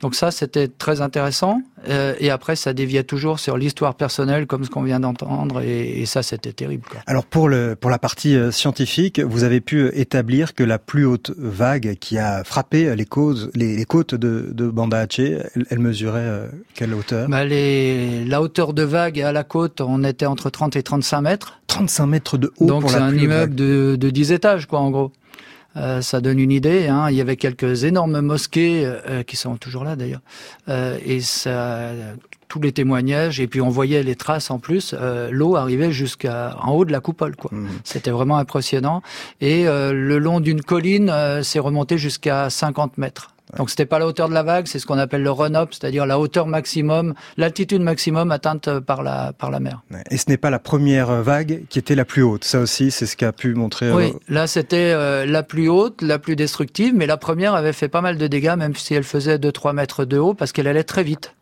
[0.00, 1.62] Donc ça, c'était très intéressant.
[1.88, 5.60] Euh, et après, ça déviait toujours sur l'histoire personnelle, comme ce qu'on vient d'entendre.
[5.62, 6.84] Et, et ça, c'était terrible.
[6.88, 7.00] Quoi.
[7.06, 11.04] Alors pour le pour la partie euh, scientifique, vous avez pu établir que la plus
[11.04, 15.66] haute vague qui a frappé les côtes les, les côtes de, de Banda Aceh, elle,
[15.70, 17.28] elle mesurait euh, quelle hauteur?
[17.28, 21.20] Bah, les, la hauteur de vague à la côte, on était entre 30 et 35
[21.20, 21.60] mètres.
[21.66, 24.90] 35 mètres de haut Donc pour c'est un immeuble de, de 10 étages, quoi, en
[24.90, 25.12] gros.
[25.76, 26.88] Euh, ça donne une idée.
[26.88, 27.10] Hein.
[27.10, 30.22] Il y avait quelques énormes mosquées euh, qui sont toujours là d'ailleurs,
[30.68, 31.90] euh, et ça,
[32.54, 33.40] tous les témoignages.
[33.40, 34.94] Et puis on voyait les traces en plus.
[34.96, 37.50] Euh, L'eau arrivait jusqu'à en haut de la coupole, quoi.
[37.52, 37.66] Mmh.
[37.82, 39.02] C'était vraiment impressionnant.
[39.40, 43.33] Et euh, le long d'une colline, euh, c'est remonté jusqu'à 50 mètres.
[43.56, 46.06] Donc c'était pas la hauteur de la vague, c'est ce qu'on appelle le run-up, c'est-à-dire
[46.06, 49.82] la hauteur maximum, l'altitude maximum atteinte par la par la mer.
[50.10, 52.44] Et ce n'est pas la première vague qui était la plus haute.
[52.44, 53.92] Ça aussi, c'est ce qu'a pu montrer.
[53.92, 57.72] Oui, euh, là c'était euh, la plus haute, la plus destructive, mais la première avait
[57.72, 60.68] fait pas mal de dégâts, même si elle faisait 2-3 mètres de haut, parce qu'elle
[60.68, 61.34] allait très vite.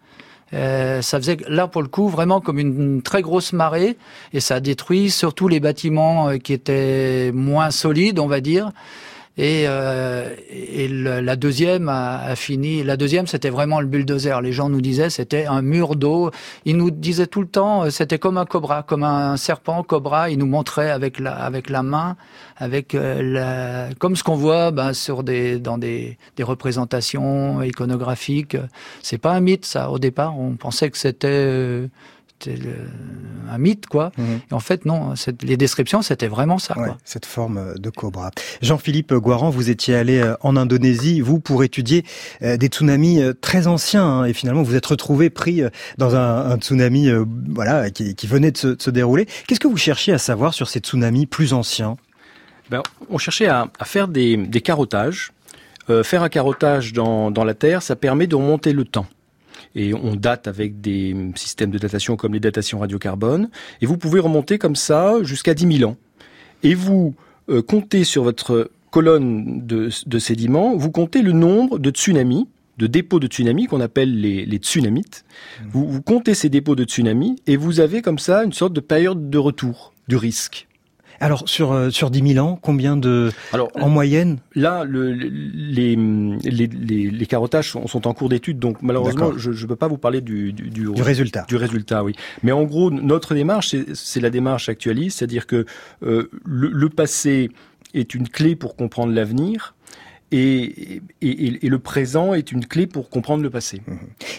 [0.55, 3.97] Euh, ça faisait là pour le coup vraiment comme une, une très grosse marée
[4.35, 8.71] et ça a détruit surtout les bâtiments euh, qui étaient moins solides, on va dire.
[9.39, 12.83] Et, euh, et le- la deuxième a, a fini.
[12.85, 14.43] La deuxième, c'était vraiment le bulldozer.
[14.43, 16.31] Les gens nous disaient c'était un mur d'eau.
[16.67, 20.29] Ils nous disaient tout le temps, euh, c'était comme un cobra, comme un serpent cobra.
[20.29, 22.17] Ils nous montraient avec la avec la main,
[22.59, 28.57] avec euh, la, comme ce qu'on voit ben, sur des dans des, des représentations iconographiques.
[29.03, 29.91] C'est pas un mythe, ça.
[29.91, 31.87] Au départ, on pensait que c'était euh,
[32.43, 32.75] c'était le-
[33.51, 34.13] un mythe, quoi.
[34.19, 35.13] Et en fait, non.
[35.43, 36.79] Les descriptions, c'était vraiment ça.
[36.79, 36.99] Ouais, quoi.
[37.05, 38.31] cette forme euh, de cobra.
[38.63, 42.05] Jean-Philippe Guaran, vous étiez allé euh, en Indonésie, vous, pour étudier
[42.43, 45.63] euh, des tsunamis très anciens, hein, et finalement vous êtes retrouvé pris
[45.99, 49.27] dans un, un tsunami, euh, voilà, qui, qui venait de se, de se dérouler.
[49.47, 51.97] Qu'est-ce que vous cherchiez à savoir sur ces tsunamis plus anciens?
[52.71, 55.33] Ben, on cherchait à, à faire des, des carottages.
[55.91, 59.07] Euh, faire un carottage dans, dans la Terre, ça permet de remonter le temps.
[59.75, 63.49] Et on date avec des systèmes de datation comme les datations radiocarbone.
[63.81, 65.97] Et vous pouvez remonter comme ça jusqu'à 10 000 ans.
[66.63, 67.15] Et vous
[67.49, 72.47] euh, comptez sur votre colonne de, de sédiments, vous comptez le nombre de tsunamis
[72.79, 75.25] de dépôts de tsunami qu'on appelle les, les tsunamites.
[75.71, 78.81] Vous, vous comptez ces dépôts de tsunami et vous avez comme ça une sorte de
[78.81, 80.67] période de retour du risque.
[81.23, 84.39] Alors sur euh, sur 10 000 ans, combien de Alors, en moyenne?
[84.55, 89.51] Là, le, les, les, les, les carottages sont, sont en cours d'étude, donc malheureusement, je
[89.51, 91.45] ne peux pas vous parler du, du, du, Du résultat.
[91.49, 92.15] Du résultat, oui.
[92.43, 95.65] Mais en gros, notre démarche, c'est- c'est la démarche actualiste, c'est-à-dire que
[96.05, 97.51] euh, le, le passé
[97.95, 99.75] est une clé pour comprendre l'avenir.
[100.33, 103.83] Et, et, et- le présent est une clé pour comprendre le passé.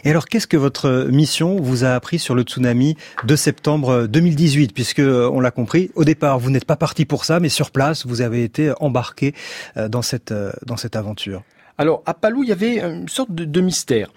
[0.03, 4.73] Et alors, qu'est-ce que votre mission vous a appris sur le tsunami de septembre 2018
[4.73, 7.71] Puisque, euh, on l'a compris, au départ, vous n'êtes pas parti pour ça, mais sur
[7.71, 9.33] place, vous avez été embarqué
[9.77, 11.43] euh, dans cette, euh, dans cette aventure.
[11.77, 14.11] Alors, à Palou, il y avait une sorte de, de mystère.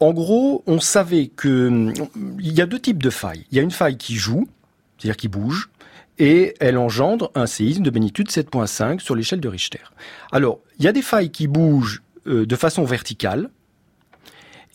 [0.00, 1.92] En gros, on savait que hum,
[2.38, 3.44] il y a deux types de failles.
[3.50, 4.48] Il y a une faille qui joue,
[4.98, 5.69] c'est-à-dire qui bouge,
[6.20, 9.80] et elle engendre un séisme de magnitude 7.5 sur l'échelle de Richter.
[10.30, 13.50] Alors, il y a des failles qui bougent euh, de façon verticale,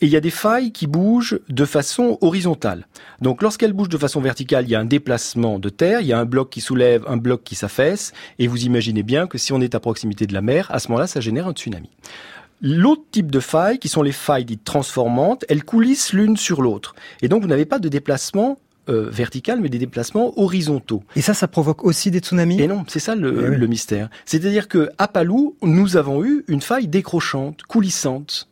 [0.02, 2.86] et il y a des failles qui bougent de façon horizontale.
[3.22, 6.12] Donc lorsqu'elles bougent de façon verticale, il y a un déplacement de terre, il y
[6.12, 9.54] a un bloc qui soulève, un bloc qui s'affaisse, et vous imaginez bien que si
[9.54, 11.88] on est à proximité de la mer, à ce moment-là, ça génère un tsunami.
[12.60, 16.94] L'autre type de failles, qui sont les failles dites transformantes, elles coulissent l'une sur l'autre.
[17.22, 21.02] Et donc vous n'avez pas de déplacement euh, vertical, mais des déplacements horizontaux.
[21.16, 22.60] Et ça, ça provoque aussi des tsunamis?
[22.60, 23.56] Et non, c'est ça le, oui.
[23.56, 24.08] le mystère.
[24.24, 28.48] C'est-à-dire que à Palou, nous avons eu une faille décrochante, coulissante.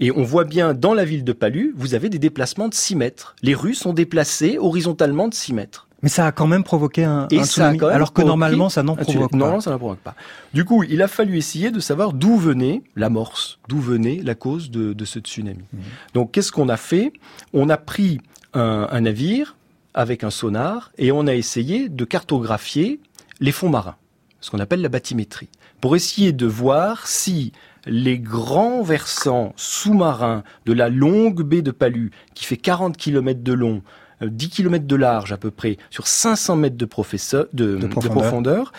[0.00, 2.96] Et on voit bien dans la ville de Palu, vous avez des déplacements de 6
[2.96, 3.34] mètres.
[3.42, 5.86] Les rues sont déplacées horizontalement de 6 mètres.
[6.02, 8.68] Mais ça a quand même provoqué un, Et un tsunami, quand même alors que normalement,
[8.68, 9.36] ça n'en provoque pas.
[9.38, 10.14] Non, ça n'en provoque pas.
[10.52, 14.70] Du coup, il a fallu essayer de savoir d'où venait l'amorce, d'où venait la cause
[14.70, 15.64] de, de ce tsunami.
[15.72, 15.78] Mmh.
[16.12, 17.12] Donc, qu'est-ce qu'on a fait?
[17.54, 18.20] On a pris
[18.52, 19.55] un, un navire
[19.96, 23.00] avec un sonar et on a essayé de cartographier
[23.40, 23.96] les fonds marins,
[24.40, 25.48] ce qu'on appelle la bathymétrie,
[25.80, 27.52] pour essayer de voir si
[27.86, 33.52] les grands versants sous-marins de la longue baie de Palu, qui fait 40 km de
[33.52, 33.82] long,
[34.22, 37.86] euh, 10 km de large à peu près, sur 500 mètres de, professeur, de, de
[37.86, 38.22] profondeur.
[38.22, 38.72] profondeur,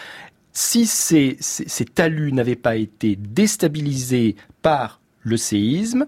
[0.54, 6.06] si ces, ces, ces talus n'avaient pas été déstabilisés par le séisme,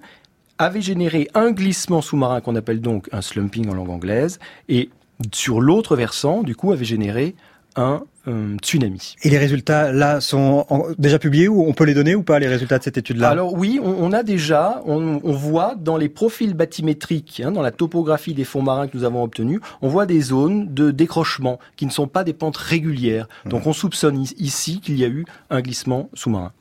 [0.57, 4.89] avaient généré un glissement sous-marin qu'on appelle donc un slumping en langue anglaise, et
[5.33, 7.35] sur l'autre versant, du coup, avait généré
[7.75, 9.15] un euh, tsunami.
[9.23, 12.39] Et les résultats, là, sont en- déjà publiés ou on peut les donner ou pas,
[12.39, 13.29] les résultats de cette étude-là?
[13.29, 17.61] Alors oui, on, on a déjà, on, on voit dans les profils bathymétriques, hein, dans
[17.61, 21.59] la topographie des fonds marins que nous avons obtenus, on voit des zones de décrochement
[21.75, 23.27] qui ne sont pas des pentes régulières.
[23.45, 26.51] Donc on soupçonne ici qu'il y a eu un glissement sous-marin.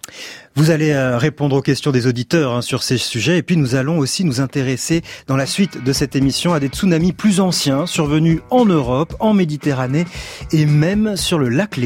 [0.54, 3.74] Vous allez euh, répondre aux questions des auditeurs hein, sur ces sujets et puis nous
[3.74, 7.86] allons aussi nous intéresser dans la suite de cette émission à des tsunamis plus anciens
[7.86, 10.06] survenus en Europe, en Méditerranée
[10.52, 11.76] et même sur le lac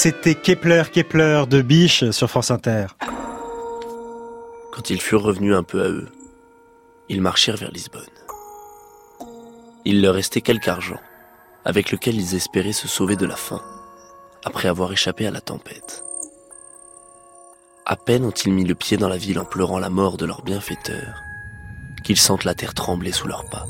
[0.00, 2.86] C'était Kepler, Kepler de Biche sur France Inter.
[4.70, 6.08] Quand ils furent revenus un peu à eux,
[7.08, 8.04] ils marchèrent vers Lisbonne.
[9.84, 11.00] Il leur restait quelque argent,
[11.64, 13.60] avec lequel ils espéraient se sauver de la faim,
[14.44, 16.04] après avoir échappé à la tempête.
[17.84, 20.42] À peine ont-ils mis le pied dans la ville en pleurant la mort de leur
[20.42, 21.20] bienfaiteur,
[22.04, 23.66] qu'ils sentent la terre trembler sous leurs pas.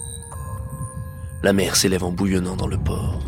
[1.42, 3.22] La mer s'élève en bouillonnant dans le port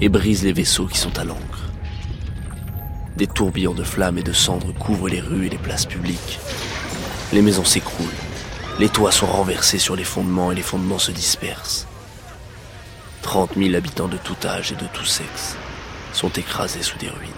[0.00, 1.65] et brise les vaisseaux qui sont à l'ancre.
[3.16, 6.38] Des tourbillons de flammes et de cendres couvrent les rues et les places publiques.
[7.32, 8.06] Les maisons s'écroulent.
[8.78, 11.86] Les toits sont renversés sur les fondements et les fondements se dispersent.
[13.22, 15.56] Trente mille habitants de tout âge et de tout sexe
[16.12, 17.30] sont écrasés sous des ruines.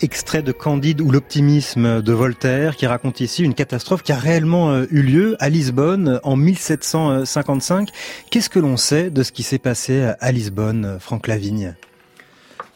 [0.00, 4.72] Extrait de Candide ou l'optimisme de Voltaire qui raconte ici une catastrophe qui a réellement
[4.72, 7.90] euh, eu lieu à Lisbonne en 1755.
[8.28, 11.76] Qu'est-ce que l'on sait de ce qui s'est passé à Lisbonne, Franck Lavigne?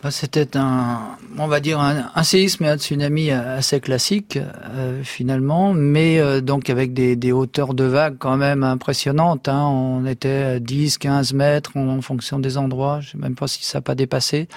[0.09, 6.19] C'était un, on va dire un, séisme et un tsunami assez classique euh, finalement, mais
[6.19, 9.49] euh, donc avec des, hauteurs de vagues quand même impressionnantes.
[9.49, 9.63] Hein.
[9.67, 13.01] On était à 10, 15 mètres en, fonction des endroits.
[13.03, 14.49] Je sais même pas si ça n'a pas dépassé.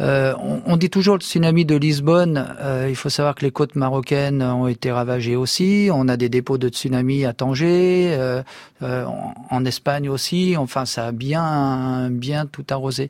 [0.00, 0.34] Euh,
[0.66, 2.56] on, dit toujours le tsunami de Lisbonne.
[2.60, 5.88] Euh, il faut savoir que les côtes marocaines ont été ravagées aussi.
[5.92, 8.42] On a des dépôts de tsunami à Tanger, euh,
[8.82, 10.56] en, Espagne aussi.
[10.58, 13.08] Enfin, ça a bien, bien tout arrosé.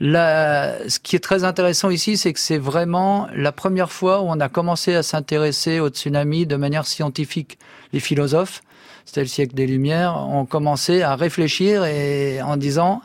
[0.00, 4.24] Là, ce qui est très intéressant ici, c'est que c'est vraiment la première fois où
[4.26, 7.58] on a commencé à s'intéresser au tsunami de manière scientifique.
[7.92, 8.62] Les philosophes,
[9.04, 13.02] c'était le siècle des Lumières, ont commencé à réfléchir et en disant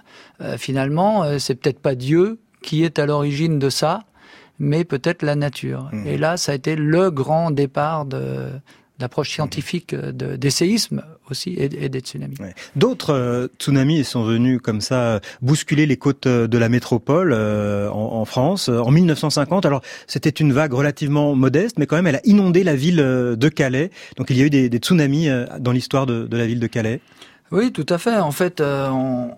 [0.57, 4.03] finalement, c'est peut-être pas Dieu qui est à l'origine de ça,
[4.59, 5.89] mais peut-être la nature.
[5.91, 6.07] Mmh.
[6.07, 8.49] Et là, ça a été le grand départ de
[8.99, 11.01] d'approche scientifique de, des séismes
[11.31, 12.35] aussi et, des tsunamis.
[12.75, 17.33] D'autres euh, tsunamis sont venus comme ça euh, bousculer les côtes euh, de la métropole
[17.33, 19.65] en, France en 1950.
[19.65, 23.49] Alors c'était une vague relativement modeste, mais quand même elle a inondé la ville de
[23.49, 23.89] Calais.
[24.17, 25.29] Donc il y a eu des, des tsunamis
[25.59, 26.99] dans l'histoire de, de, la ville de Calais.
[27.51, 28.17] Oui, tout à fait.
[28.17, 29.31] En fait, on,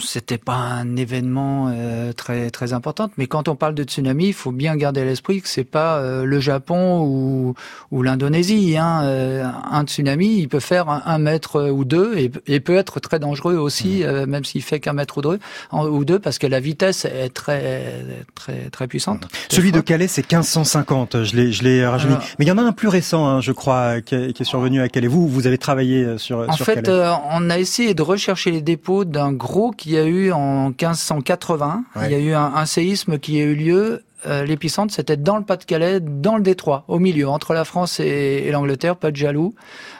[0.00, 4.32] c'était pas un événement euh, très très important, mais quand on parle de tsunami, il
[4.32, 7.54] faut bien garder à l'esprit que c'est pas euh, le Japon ou,
[7.92, 8.76] ou l'Indonésie.
[8.76, 9.02] Hein.
[9.04, 13.18] Euh, un tsunami, il peut faire un, mètre ou deux et, et, peut être très
[13.18, 14.26] dangereux aussi, mmh.
[14.26, 15.38] même s'il fait qu'un mètre ou deux,
[15.72, 18.04] ou deux, parce que la vitesse est très
[18.34, 19.24] très très puissante.
[19.24, 19.28] Mmh.
[19.50, 21.22] Celui de Calais, c'est 1550.
[21.22, 22.14] Je l'ai je l'ai rajeuni.
[22.38, 24.46] mais il y en a un plus récent, hein, je crois, qui est, qui est,
[24.46, 25.08] survenu à Calais.
[25.08, 29.04] Vous vous avez travaillé sur en sur fait, on a essayé de rechercher les dépôts
[29.04, 31.84] d'un gros qu'il y a eu en 1580.
[32.04, 34.04] Il y a eu un, séisme qui a eu lieu.
[34.26, 38.50] Euh, l'épicentre, c'était dans le Pas-de-Calais, dans le Détroit, au milieu, entre la France et
[38.50, 39.54] l'Angleterre, pas de jaloux.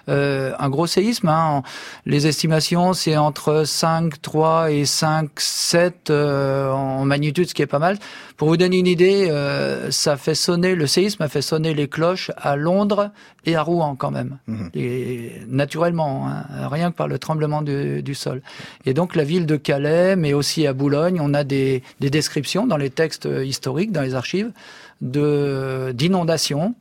[0.09, 1.29] Euh, un gros séisme.
[1.29, 1.63] Hein.
[2.07, 7.67] Les estimations, c'est entre 5, 3 et 5, 7 euh, en magnitude, ce qui est
[7.67, 7.99] pas mal.
[8.37, 11.89] Pour vous donner une idée, euh, ça fait sonner, le séisme a fait sonner les
[11.89, 13.11] cloches à Londres
[13.45, 14.39] et à Rouen quand même.
[14.47, 14.71] Mhm.
[14.75, 18.41] Et naturellement, hein, rien que par le tremblement du, du, sol.
[18.87, 22.67] Et donc la ville de Calais, mais aussi à Boulogne, on a des, des descriptions
[22.67, 24.53] dans les textes historiques, dans les archives,
[25.01, 26.75] de d'inondations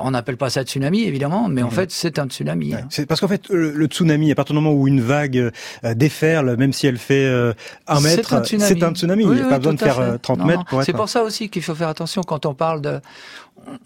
[0.00, 2.74] on n'appelle pas ça tsunami, évidemment, mais en fait, c'est un tsunami.
[2.74, 2.86] Hein.
[2.90, 6.56] C'est parce qu'en fait, le, tsunami, à partir du moment où une vague euh, déferle,
[6.56, 7.52] même si elle fait euh,
[7.86, 9.24] un mètre, c'est un tsunami.
[9.24, 10.86] il n'y a pas besoin de faire 30 euh, mètres pour être...
[10.86, 13.00] C'est pour ça aussi qu'il faut faire attention quand on parle de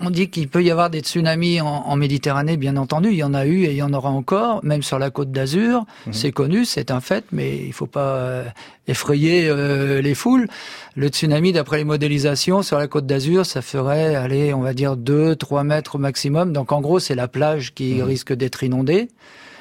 [0.01, 3.35] on dit qu'il peut y avoir des tsunamis en, Méditerranée, bien entendu, il y en
[3.35, 6.13] a eu et il y en aura encore, même sur la côte d'Azur, mhm.
[6.13, 8.45] c'est connu, c'est un fait, mais il faut pas euh,
[8.87, 10.47] effrayer euh, les foules.
[10.95, 14.97] Le tsunami, d'après les modélisations, sur la côte d'Azur, ça ferait, aller, on va dire,
[14.97, 18.03] 2-3 mètres au maximum, donc en gros, c'est la plage qui mhm.
[18.03, 19.09] risque d'être inondée.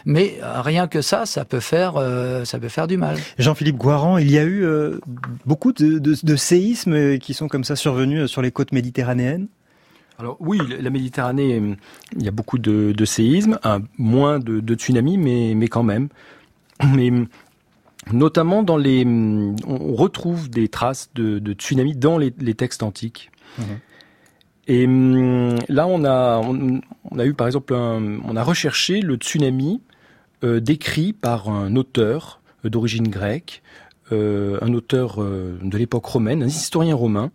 [0.07, 1.93] Mais euh, rien que ça, ça peut faire,
[2.43, 3.17] ça peut faire du mal.
[3.39, 4.67] Jean-Philippe Guaran, il y a eu
[5.45, 9.47] beaucoup de, de séismes qui sont comme ça survenus sur les côtes méditerranéennes
[10.17, 11.61] alors oui, la Méditerranée,
[12.15, 13.59] il y a beaucoup de, de séismes,
[13.97, 16.09] moins de, de tsunamis, mais, mais quand même.
[16.93, 17.11] Mais
[18.11, 23.31] notamment dans les, on retrouve des traces de, de tsunamis dans les, les textes antiques.
[23.57, 23.79] Mhm.
[24.67, 24.87] Et
[25.69, 29.81] là, on a, on, a eu par exemple, on a recherché le tsunami
[30.43, 33.61] euh, décrit par un auteur euh, d'origine grecque,
[34.11, 37.31] euh, un auteur euh, de l'époque romaine, un historien romain,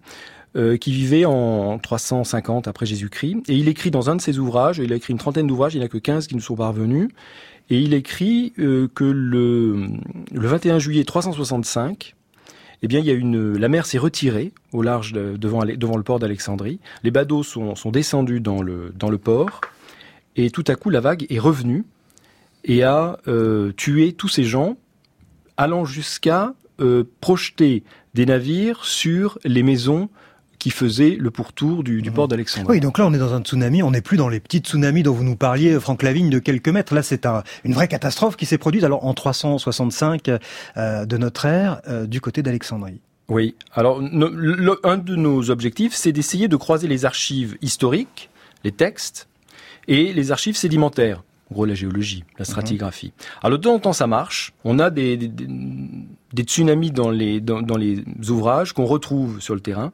[0.56, 3.48] euh, qui vivait en 350 après Jésus-Christ.
[3.48, 5.78] Et il écrit dans un de ses ouvrages, il a écrit une trentaine d'ouvrages, il
[5.78, 7.08] n'y en a que 15 qui nous sont parvenus,
[7.70, 9.86] et il écrit euh, que le,
[10.32, 12.16] le 21 juillet 365,
[12.82, 16.18] eh bien, il y a une, la mer s'est retirée au large devant, le port
[16.18, 16.80] d'Alexandrie.
[17.04, 19.60] Les badauds sont, descendus dans le, port,
[20.34, 21.84] et tout à coup, la vague est revenue
[22.64, 24.76] et a euh, tué tous ces gens,
[25.56, 26.54] allant jusqu'à
[27.20, 27.84] projeter
[28.14, 30.08] des navires sur les maisons
[30.60, 32.76] qui faisaient le pourtour du, du port d'Alexandrie.
[32.76, 35.02] Oui, donc là on est dans un tsunami, on n'est plus dans les petits tsunamis
[35.02, 36.94] dont vous nous parliez, Franck Lavigne, de quelques mètres.
[36.94, 40.28] Là c'est un, une vraie catastrophe qui s'est produite alors en 365
[40.76, 43.00] euh, de notre ère euh, du côté d'Alexandrie.
[43.28, 48.28] Oui, alors le, un de nos objectifs c'est d'essayer de croiser les archives historiques,
[48.62, 49.28] les textes,
[49.88, 52.46] et les archives sédimentaires en gros la géologie, la mhm.
[52.46, 53.12] stratigraphie.
[53.42, 55.30] Alors de temps en temps ça marche, on a des, des,
[56.32, 59.92] des tsunamis dans les, dans, dans les ouvrages qu'on retrouve sur le terrain,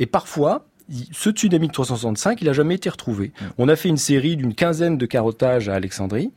[0.00, 0.66] et parfois,
[1.12, 3.28] ce tsunami de 365, il n'a jamais été retrouvé.
[3.28, 3.44] Mm.
[3.58, 6.32] On a fait une série d'une quinzaine de carottages à Alexandrie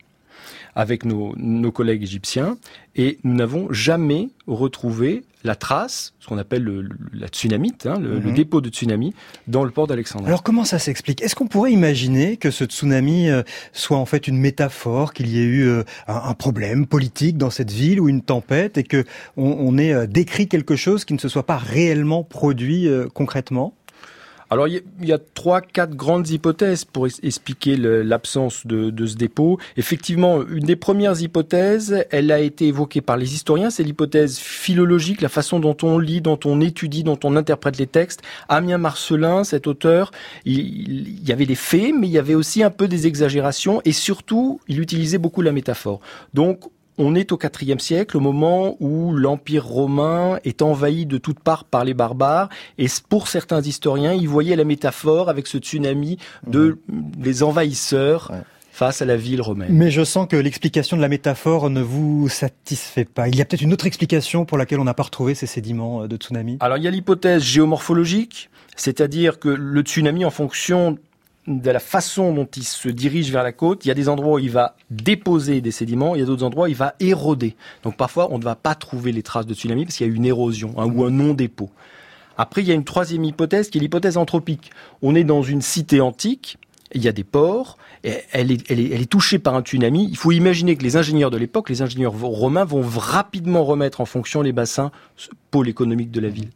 [0.76, 2.57] avec nos, nos collègues égyptiens
[2.95, 8.19] et nous n'avons jamais retrouvé la trace, ce qu'on appelle le, la tsunamite, hein, le,
[8.19, 8.34] le, mm-hmm.
[8.34, 9.13] dépôt de tsunami,
[9.47, 10.28] dans le port d'Alexandrie.
[10.28, 11.21] Alors comment ça s'explique?
[11.21, 13.43] Est-ce qu'on pourrait imaginer que ce tsunami euh,
[13.74, 17.49] soit en fait une métaphore, qu'il y ait eu euh, un, un, problème politique dans
[17.49, 19.03] cette ville ou une tempête et que
[19.36, 23.74] on, on ait euh, décrit quelque chose qui ne se soit pas réellement produit concrètement?
[24.54, 29.60] Alors il y, a trois, quatre grandes hypothèses pour expliquer l'absence de, ce dépôt.
[29.78, 35.22] Effectivement, une des premières hypothèses, elle a été évoquée par les historiens, c'est l'hypothèse philologique,
[35.22, 38.22] la façon dont on lit, dont on étudie, dont on interprète les textes.
[38.47, 40.12] Amien Marcelin, cet auteur,
[40.45, 43.82] il, il y avait des faits, mais il y avait aussi un peu des exagérations,
[43.86, 45.99] et surtout, il utilisait beaucoup la métaphore.
[46.34, 46.60] Donc
[46.97, 51.65] on est au IVe siècle, au moment où l'Empire romain est envahi de toutes parts
[51.65, 56.17] par les barbares, et pour certains historiens, ils voyaient la métaphore avec ce tsunami
[56.47, 57.01] de mmh.
[57.23, 58.31] les envahisseurs.
[58.71, 59.71] face à la ville romaine.
[59.71, 63.27] Mais je sens que l'explication de la métaphore ne vous satisfait pas.
[63.27, 66.01] Il y a peut-être une autre explication pour laquelle on n'a pas retrouvé ces sédiments
[66.01, 66.57] euh, de tsunami?
[66.59, 70.97] Alors il y a l'hypothèse géomorphologique, c'est-à-dire que le tsunami, en fonction
[71.47, 74.35] de la façon dont il se dirige vers la côte, il y a des endroits
[74.35, 77.55] où il va déposer des sédiments, il y a d'autres endroits où il va éroder.
[77.83, 80.13] Donc parfois, on ne va pas trouver les traces de tsunami parce qu'il y a
[80.13, 81.69] une érosion hein, ou un non-dépôt.
[82.37, 84.71] Après, il y a une troisième hypothèse qui est l'hypothèse anthropique.
[85.01, 86.57] On est dans une cité antique,
[86.95, 89.61] il y a des ports, et elle, est, elle, est, elle est touchée par un
[89.61, 90.07] tsunami.
[90.09, 94.05] Il faut imaginer que les ingénieurs de l'époque, les ingénieurs romains, vont rapidement remettre en
[94.05, 94.91] fonction les bassins,
[95.51, 96.49] pôle économique de la ville.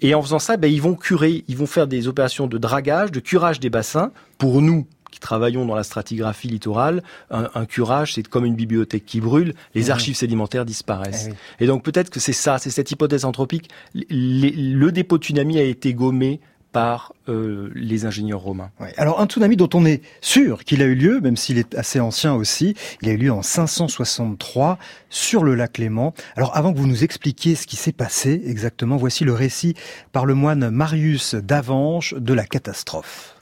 [0.00, 3.12] Et en faisant ça, ben, ils vont curer, ils vont faire des opérations de dragage,
[3.12, 4.12] de curage des bassins.
[4.38, 9.06] Pour nous, qui travaillons dans la stratigraphie littorale, un, un curage, c'est comme une bibliothèque
[9.06, 11.30] qui brûle, les archives sédimentaires disparaissent.
[11.58, 13.70] Eh Et donc peut-être que c'est ça, c'est cette hypothèse anthropique.
[13.94, 16.40] le dépôt de tsunami a été gommé
[16.76, 18.70] par euh, les ingénieurs romains.
[18.80, 18.92] Ouais.
[18.98, 22.00] Alors un tsunami dont on est sûr qu'il a eu lieu, même s'il est assez
[22.00, 24.76] ancien aussi, il a eu lieu en 563
[25.08, 26.12] sur le lac Léman.
[26.36, 29.72] Alors avant que vous nous expliquiez ce qui s'est passé exactement, voici le récit
[30.12, 33.36] par le moine Marius d'Avanche de la catastrophe.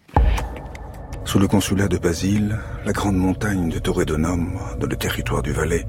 [1.25, 5.87] Sous le consulat de Basile, la grande montagne de Torredonum, dans le territoire du Valais,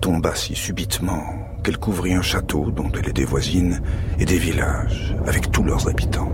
[0.00, 3.82] tomba si subitement qu'elle couvrit un château dont elle était voisine
[4.18, 6.32] et des villages avec tous leurs habitants.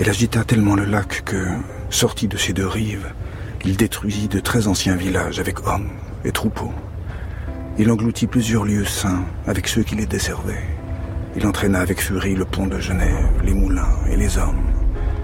[0.00, 1.46] Elle agita tellement le lac que,
[1.88, 3.12] sorti de ses deux rives,
[3.64, 5.90] il détruisit de très anciens villages avec hommes
[6.24, 6.72] et troupeaux.
[7.78, 10.66] Il engloutit plusieurs lieux saints avec ceux qui les desservaient.
[11.36, 14.64] Il entraîna avec furie le pont de Genève, les moulins et les hommes.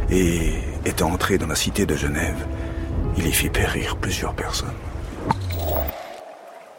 [0.09, 0.55] Et,
[0.85, 2.47] étant entré dans la cité de Genève,
[3.17, 4.69] il y fit périr plusieurs personnes.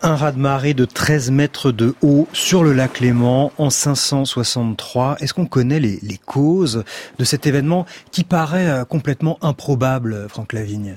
[0.04, 5.18] Un raz-de-marée de 13 mètres de haut sur le lac Léman en 563.
[5.20, 6.84] Est-ce qu'on connaît les, causes
[7.20, 10.96] de cet événement qui paraît euh, complètement improbable, Franck Lavigne?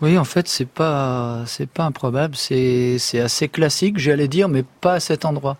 [0.00, 4.94] Oui, en fait, c'est pas c'est pas improbable, c'est assez classique, j'allais dire, mais pas
[4.94, 5.58] à cet endroit.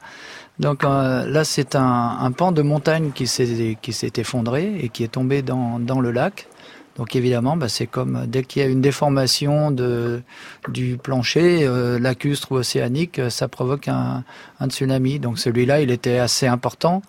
[0.58, 3.76] Donc euh, là, c'est un, un pan de montagne qui s'est
[4.16, 6.48] effondré et qui est tombé dans le lac.
[6.96, 10.22] Donc évidemment, bah, c'est comme dès qu'il y a une déformation de,
[10.68, 14.22] du plancher euh, lacustre ou océanique, euh, ça provoque un,
[14.60, 15.18] un tsunami.
[15.18, 17.02] Donc celui-là, il était assez important.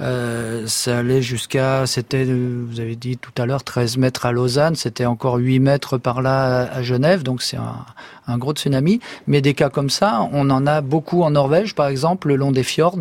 [0.00, 4.76] Euh, ça allait jusqu'à, c'était, vous avez dit tout à l'heure, 13 mètres à Lausanne,
[4.76, 7.84] c'était encore 8 mètres par là à Genève, donc c'est un,
[8.26, 9.00] un gros tsunami.
[9.26, 12.52] Mais des cas comme ça, on en a beaucoup en Norvège, par exemple, le long
[12.52, 12.98] des fjords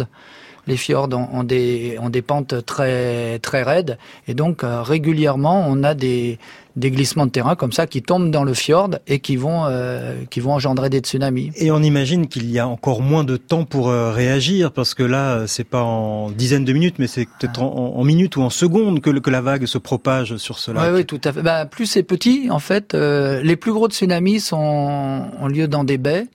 [0.68, 3.98] les fjords ont, des, ont des pentes très, très raides.
[4.28, 6.38] Et donc, euh, régulièrement, on a des,
[6.76, 10.16] des glissements de terrain comme ça qui tombent dans le fjord et qui vont, euh,
[10.30, 11.52] qui vont engendrer des tsunamis.
[11.56, 15.04] Et on imagine qu'il y a encore moins de temps pour euh, réagir parce que
[15.04, 18.50] là, c'est pas en dizaines de minutes, mais c'est peut-être en, en, minutes ou en
[18.50, 20.84] secondes que, que la vague se propage sur ce lac.
[20.84, 21.42] Oui, oui, tout à fait.
[21.42, 25.98] Bah, plus c'est petit, en fait, les plus gros tsunamis sont, ont lieu dans des
[25.98, 26.28] baies.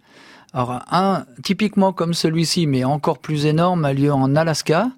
[0.54, 4.88] Alors un typiquement comme celui-ci, mais encore plus énorme, a lieu en Alaska.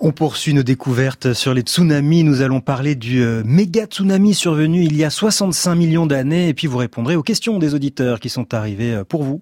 [0.00, 2.24] On poursuit nos découvertes sur les tsunamis.
[2.24, 6.48] Nous allons parler du euh, méga tsunami survenu il y a 65 millions d'années.
[6.48, 9.40] Et puis vous répondrez aux questions des auditeurs qui sont arrivés euh, pour vous.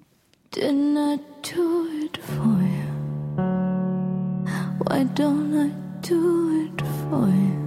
[4.88, 7.58] Why don't I do it for you?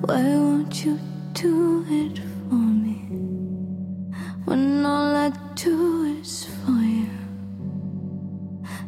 [0.00, 0.98] Why won't you
[1.34, 2.31] do it for me?
[4.44, 7.08] When all I do is for you.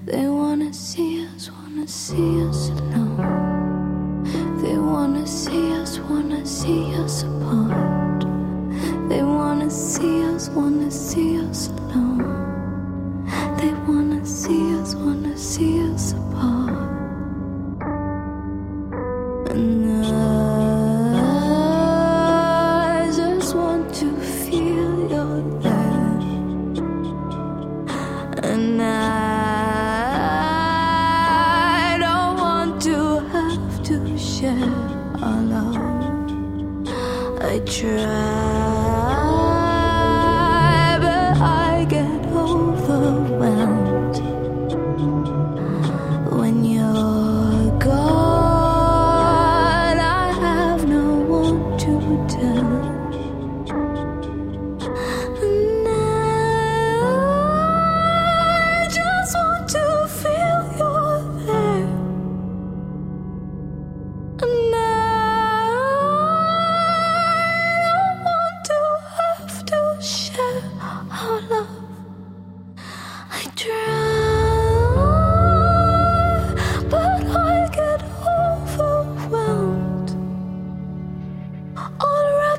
[0.05, 4.25] They wanna see us, wanna see us alone.
[4.61, 8.27] They wanna see us, wanna see us apart.
[9.09, 13.25] They wanna see us, wanna see us alone.
[13.59, 15.14] They wanna see us, wanna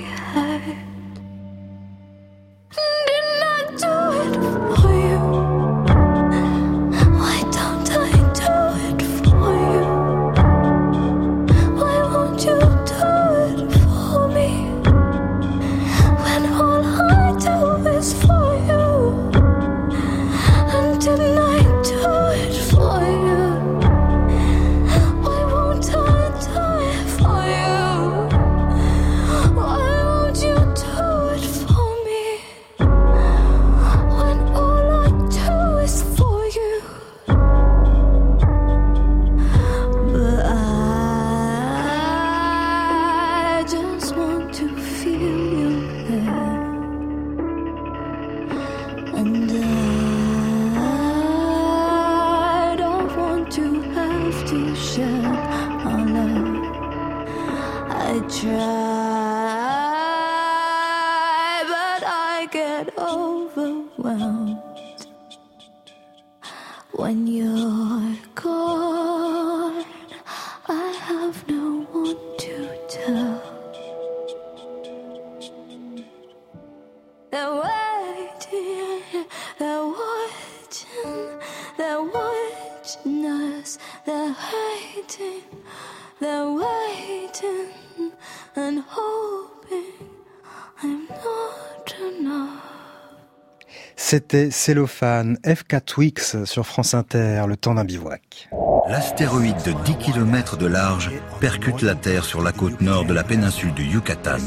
[94.18, 98.50] C'était Cellophane, FK Twix sur France Inter, le temps d'un bivouac.
[98.90, 103.24] L'astéroïde de 10 km de large percute la Terre sur la côte nord de la
[103.24, 104.40] péninsule du Yucatan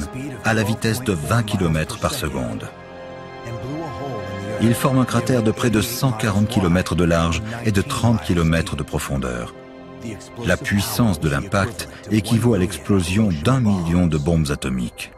[0.43, 2.69] à la vitesse de 20 km par seconde.
[4.61, 8.75] Il forme un cratère de près de 140 km de large et de 30 km
[8.75, 9.55] de profondeur.
[10.45, 15.13] La puissance de l'impact équivaut à l'explosion d'un million de bombes atomiques.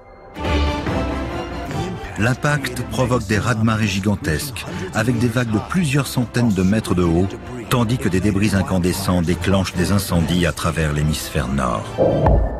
[2.18, 7.28] L'impact provoque des raz-de-marée gigantesques, avec des vagues de plusieurs centaines de mètres de haut,
[7.70, 12.51] tandis que des débris incandescents déclenchent des incendies à travers l'hémisphère nord.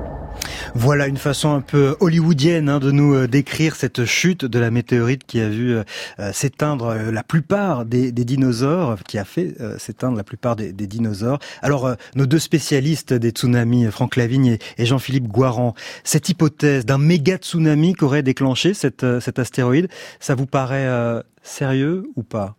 [0.75, 4.71] Voilà une façon un peu hollywoodienne hein, de nous euh, décrire cette chute de la
[4.71, 5.83] météorite qui a vu euh,
[6.19, 11.39] euh, s'éteindre la plupart des, dinosaures, qui a fait s'éteindre la plupart des, dinosaures.
[11.61, 17.37] Alors, nos deux spécialistes des tsunamis, Franck Lavigne et, Jean-Philippe Guaran, cette hypothèse d'un méga
[17.37, 19.03] tsunami qu'aurait déclenché cet
[19.39, 19.89] astéroïde,
[20.21, 22.55] ça vous paraît sérieux ou pas?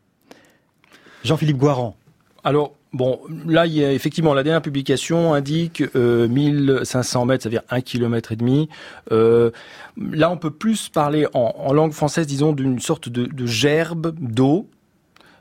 [1.23, 1.95] Jean-Philippe Guaran
[2.43, 7.49] Alors, Bon, là, il y a effectivement la dernière publication indique euh, 1500 mètres, ça
[7.49, 8.69] veut dire un kilomètre et demi.
[9.11, 9.49] Euh,
[9.97, 14.67] là, on peut plus parler en, langue française, disons, d'une sorte de gerbe d'eau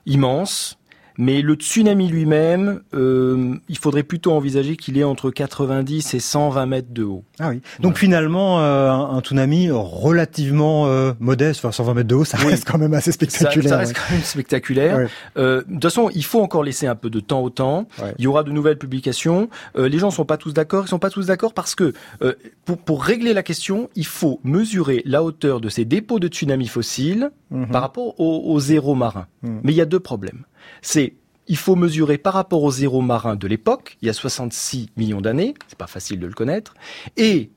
[0.06, 0.78] immense
[1.18, 6.66] mais le tsunami lui-même, euh, il faudrait plutôt envisager qu'il est entre 90 et 120
[6.66, 7.24] mètres de haut.
[7.38, 7.60] Ah oui.
[7.80, 12.64] Donc finalement, euh, un, tsunami relativement euh, modeste, enfin 120 mètres de haut, ça reste
[12.70, 13.68] quand même assez spectaculaire.
[13.68, 15.08] Ça, reste quand même spectaculaire.
[15.36, 17.86] Euh, de toute façon, il faut encore laisser un peu de temps au temps.
[18.18, 19.48] Il y aura de nouvelles publications.
[19.76, 20.84] Euh, les gens sont pas tous d'accord.
[20.84, 21.92] Ils sont pas tous d'accord parce que
[22.22, 22.34] euh,
[22.64, 26.68] pour, pour, régler la question, il faut mesurer la hauteur de ces dépôts de tsunami
[26.68, 27.68] fossiles mhm.
[27.68, 29.26] par rapport au, au zéro marin.
[29.42, 29.60] Mhm.
[29.64, 30.44] Mais il y a deux problèmes
[30.80, 31.14] c'est
[31.48, 35.20] il faut mesurer par rapport au zéro marin de l'époque, il y a 66 millions
[35.20, 36.74] d'années, c'est pas facile de le connaître,
[37.16, 37.50] et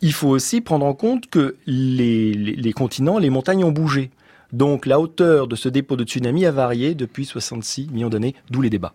[0.00, 4.10] il faut aussi prendre en compte que les, les, les continents, les montagnes ont bougé.
[4.52, 8.62] Donc la hauteur de ce dépôt de tsunami a varié depuis 66 millions d'années, d'où
[8.62, 8.94] les débats.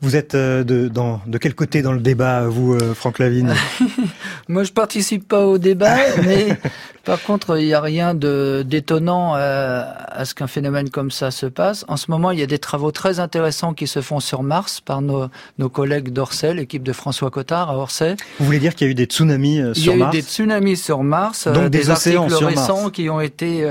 [0.00, 3.52] Vous êtes euh, de, dans, de quel côté dans le débat, vous, euh, Franck Lavigne?
[4.48, 6.58] Moi, je participe pas au débat, mais
[7.04, 11.30] par contre, il n'y a rien de d'étonnant euh, à ce qu'un phénomène comme ça
[11.30, 11.84] se passe.
[11.88, 14.80] En ce moment, il y a des travaux très intéressants qui se font sur Mars
[14.80, 15.28] par nos,
[15.58, 18.16] nos collègues d'Orsay, l'équipe de François Cotard à Orsay.
[18.38, 20.10] Vous voulez dire qu'il y a eu des tsunamis sur Mars Il y a eu
[20.10, 22.92] des tsunamis sur Mars, Donc des, des océans articles sur récents Mars.
[22.92, 23.66] qui ont été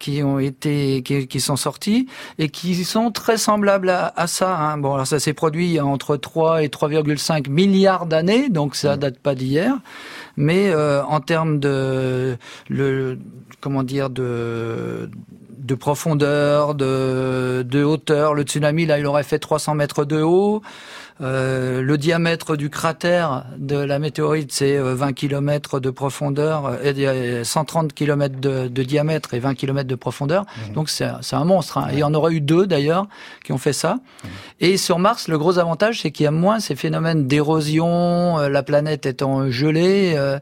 [0.00, 4.56] qui ont été qui, qui, sont sortis et qui sont très semblables à, à ça.
[4.58, 4.78] Hein.
[4.78, 9.36] Bon, alors ça s'est produit entre 3 et 3,5 milliards d'années, donc ça date pas
[9.36, 9.76] d'hier.
[10.36, 12.36] Mais euh, en termes de
[13.60, 13.82] comment
[15.60, 20.62] de profondeur, de, de hauteur, le tsunami là, il aurait fait 300 mètres de haut.
[21.22, 27.92] Euh, le diamètre du cratère de la météorite, c'est 20 km de profondeur, et 130
[27.92, 30.44] km de, de, diamètre et 20 km de profondeur.
[30.44, 30.72] Mmh.
[30.72, 31.78] Donc c'est un monstre.
[31.78, 31.88] Hein.
[31.92, 33.06] Il y en aura eu deux d'ailleurs
[33.44, 33.94] qui ont fait ça.
[33.94, 34.28] Mmh.
[34.60, 38.48] Et sur Mars, le gros avantage, c'est qu'il y a moins ces phénomènes d'érosion, euh,
[38.48, 40.14] la planète étant gelée.
[40.16, 40.38] Euh,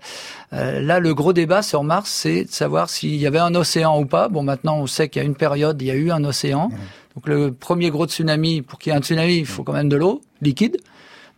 [0.52, 4.06] là, le gros débat sur Mars, c'est de savoir s'il y avait un océan ou
[4.06, 4.28] pas.
[4.28, 6.70] Bon, maintenant, on sait qu'il y a une période, il y a eu un océan.
[7.18, 9.88] Donc le premier gros tsunami, pour qu'il y ait un tsunami, il faut quand même
[9.88, 10.76] de l'eau liquide.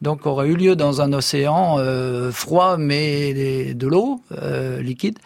[0.03, 5.19] Donc aurait eu lieu dans un océan euh, froid mais de l'eau euh, liquide.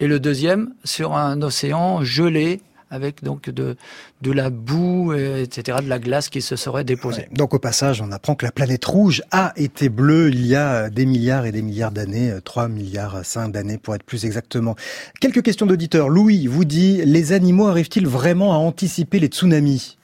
[0.00, 3.76] Et le deuxième sur un océan gelé avec donc de,
[4.24, 7.28] la boue, etc., de la glace qui se serait déposée.
[7.32, 10.90] Donc au passage, on apprend que la planète rouge a été bleue il y a
[10.90, 14.76] des milliards et des milliards d'années, 3 milliards 5 d'années pour être plus exactement.
[15.20, 16.08] Quelques questions d'auditeurs.
[16.08, 19.98] Louis vous dit, les animaux arrivent-ils vraiment à anticiper les tsunamis?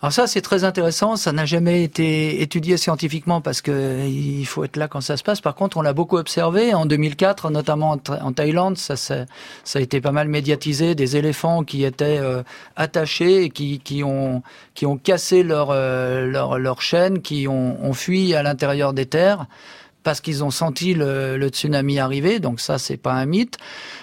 [0.00, 1.16] Alors ça, c'est très intéressant.
[1.16, 5.24] Ça n'a jamais été étudié scientifiquement parce que il faut être là quand ça se
[5.24, 5.40] passe.
[5.40, 8.78] Par contre, on l'a beaucoup observé en 2004, notamment en Thaïlande.
[8.78, 9.24] Ça, ça,
[9.64, 10.94] ça, a été pas mal médiatisé.
[10.94, 12.44] Des éléphants qui étaient euh,
[12.76, 14.42] attachés et qui, qui ont
[14.74, 19.06] qui ont cassé leur euh, leur, leur chaîne, qui ont, ont fui à l'intérieur des
[19.06, 19.46] terres
[20.08, 22.40] parce qu'ils ont senti le, tsunami arriver.
[22.40, 23.58] Donc ça, c'est pas un mythe.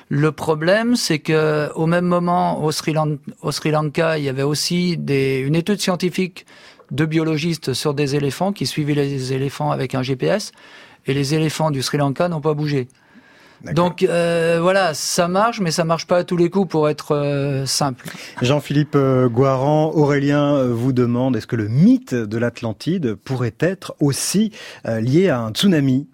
[0.09, 5.55] Le problème, c'est que au même moment, au Sri, Lanka, il y avait aussi une
[5.55, 6.45] étude scientifique
[6.91, 10.51] de biologistes sur des éléphants qui suivaient les éléphants avec un GPS,
[11.07, 12.87] et les éléphants du Sri Lanka n'ont pas bougé.
[13.73, 17.15] Donc euh, voilà, ça marche, mais ça marche pas à tous les coups pour être
[17.15, 18.09] euh, simple.
[18.41, 24.51] Jean-Philippe euh, Guaran, Aurélien vous demande est-ce que le mythe de l'Atlantide pourrait être aussi
[24.85, 26.07] lié à un tsunami?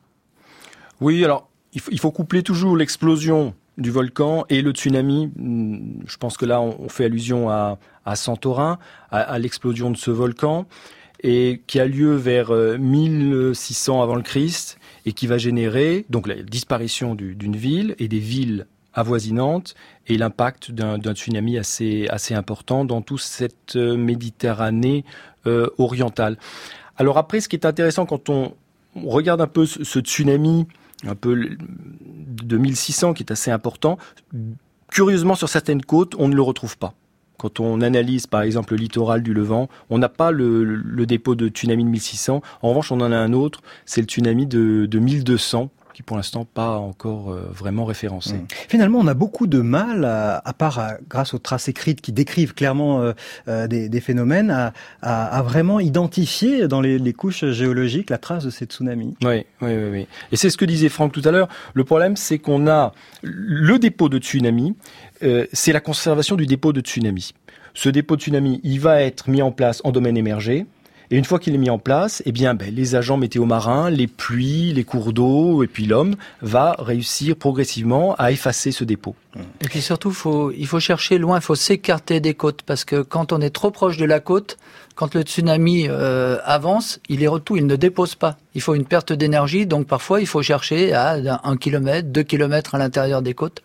[1.00, 5.32] Oui, alors il faut, il faut coupler toujours l'explosion du volcan et le tsunami.
[6.06, 8.78] Je pense que là, on fait allusion à, à Santorin,
[9.10, 10.68] à, à l'explosion de ce volcan,
[11.24, 16.36] et qui a lieu vers 1600 avant le Christ, et qui va générer donc la
[16.36, 19.76] disparition d'une ville et des villes avoisinantes
[20.08, 25.06] et l'impact d'un tsunami assez, assez important dans toute cette Méditerranée
[25.48, 26.38] euh, orientale.
[26.98, 28.54] Alors après, ce qui est intéressant quand on,
[28.96, 30.68] on regarde un peu ce, ce tsunami,
[31.06, 33.98] un peu de 1600 qui est assez important.
[34.92, 36.94] Curieusement, sur certaines côtes, on ne le retrouve pas.
[37.42, 41.48] Quand on analyse par exemple le littoral du Levant, on n'a pas le, dépôt de
[41.48, 42.40] tsunami de 1600.
[42.62, 45.72] En revanche, on en a un autre, c'est le tsunami de, de 1200
[46.02, 48.34] qui pour l'instant pas encore euh, vraiment référencé.
[48.34, 48.48] Mmh.
[48.68, 52.12] Finalement, on a beaucoup de mal, à, à part à, grâce aux traces écrites qui
[52.12, 53.14] décrivent clairement euh,
[53.48, 58.46] euh, des, des, phénomènes, à, à, vraiment identifier dans les, les, couches géologiques la trace
[58.46, 59.16] de ces tsunamis.
[59.22, 59.90] Oui, oui, oui.
[59.92, 60.08] oui.
[60.32, 61.48] Et c'est ce que disait Franck tout à l'heure.
[61.74, 64.76] Le problème, c'est qu'on a le dépôt de tsunami,
[65.24, 67.34] euh, c'est la conservation du dépôt de tsunami.
[67.74, 70.66] Ce dépôt de tsunami, il va être mis en place en domaine émergé,
[71.12, 73.90] Et une fois qu'il est mis en place, eh bien, ben, les agents météo marins,
[73.90, 79.14] les pluies, les cours d'eau, et puis l'homme va réussir progressivement à effacer ce dépôt.
[79.60, 80.14] Et puis surtout,
[80.58, 83.72] il faut chercher loin, il faut s'écarter des côtes, parce que quand on est trop
[83.72, 84.58] proche de la côte,
[84.96, 88.38] quand le tsunami euh, avance, il est retour, il ne dépose pas.
[88.56, 92.76] Il faut une perte d'énergie, donc parfois il faut chercher à un kilomètre, deux kilomètres
[92.76, 93.62] à l'intérieur des côtes.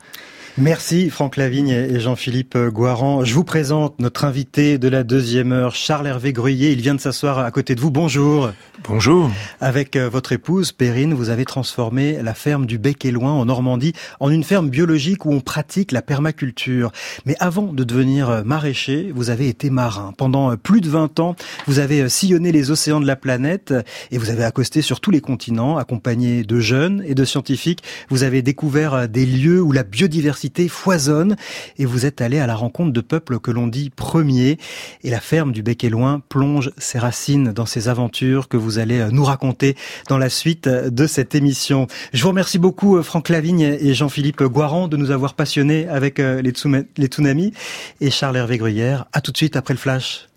[0.59, 3.27] Merci Franck Lavigne et Jean-Philippe Guaran.
[3.27, 6.73] Je vous présente notre invité de la deuxième heure, Charles-Hervé Gruyé.
[6.73, 7.91] Il vient de s'asseoir à côté de vous.
[7.91, 8.53] Bonjour.
[8.89, 9.31] Bonjour.
[9.61, 13.45] Avec euh, votre épouse, Perrine, vous avez transformé la ferme du Bec et Loin en
[13.45, 16.91] Normandie en une ferme biologique où on pratique la permaculture.
[17.27, 20.15] Mais avant de devenir euh, maraîcher, vous avez été marin.
[20.17, 21.37] Pendant euh, plus de 20 ans,
[21.67, 23.75] vous avez sillonné les océans de la planète
[24.11, 27.83] et vous avez accosté sur tous les continents, accompagné de jeunes et de scientifiques.
[28.09, 31.37] Vous avez découvert des lieux où la biodiversité foisonne
[31.79, 34.59] et vous êtes allé à la rencontre de peuples que l'on dit premiers.
[35.05, 38.79] Et la ferme du Bec et Loin plonge ses racines dans ces aventures que vous
[38.79, 39.77] allez nous raconter
[40.09, 41.87] dans la suite de cette émission.
[42.13, 46.43] Je vous remercie beaucoup Franck Lavigne et Jean-Philippe Guaran de nous avoir passionnés avec euh,
[46.43, 47.53] les, tsunamis
[48.01, 49.07] et Charles Hervé Gruyère.
[49.13, 50.29] À tout de suite après le flash.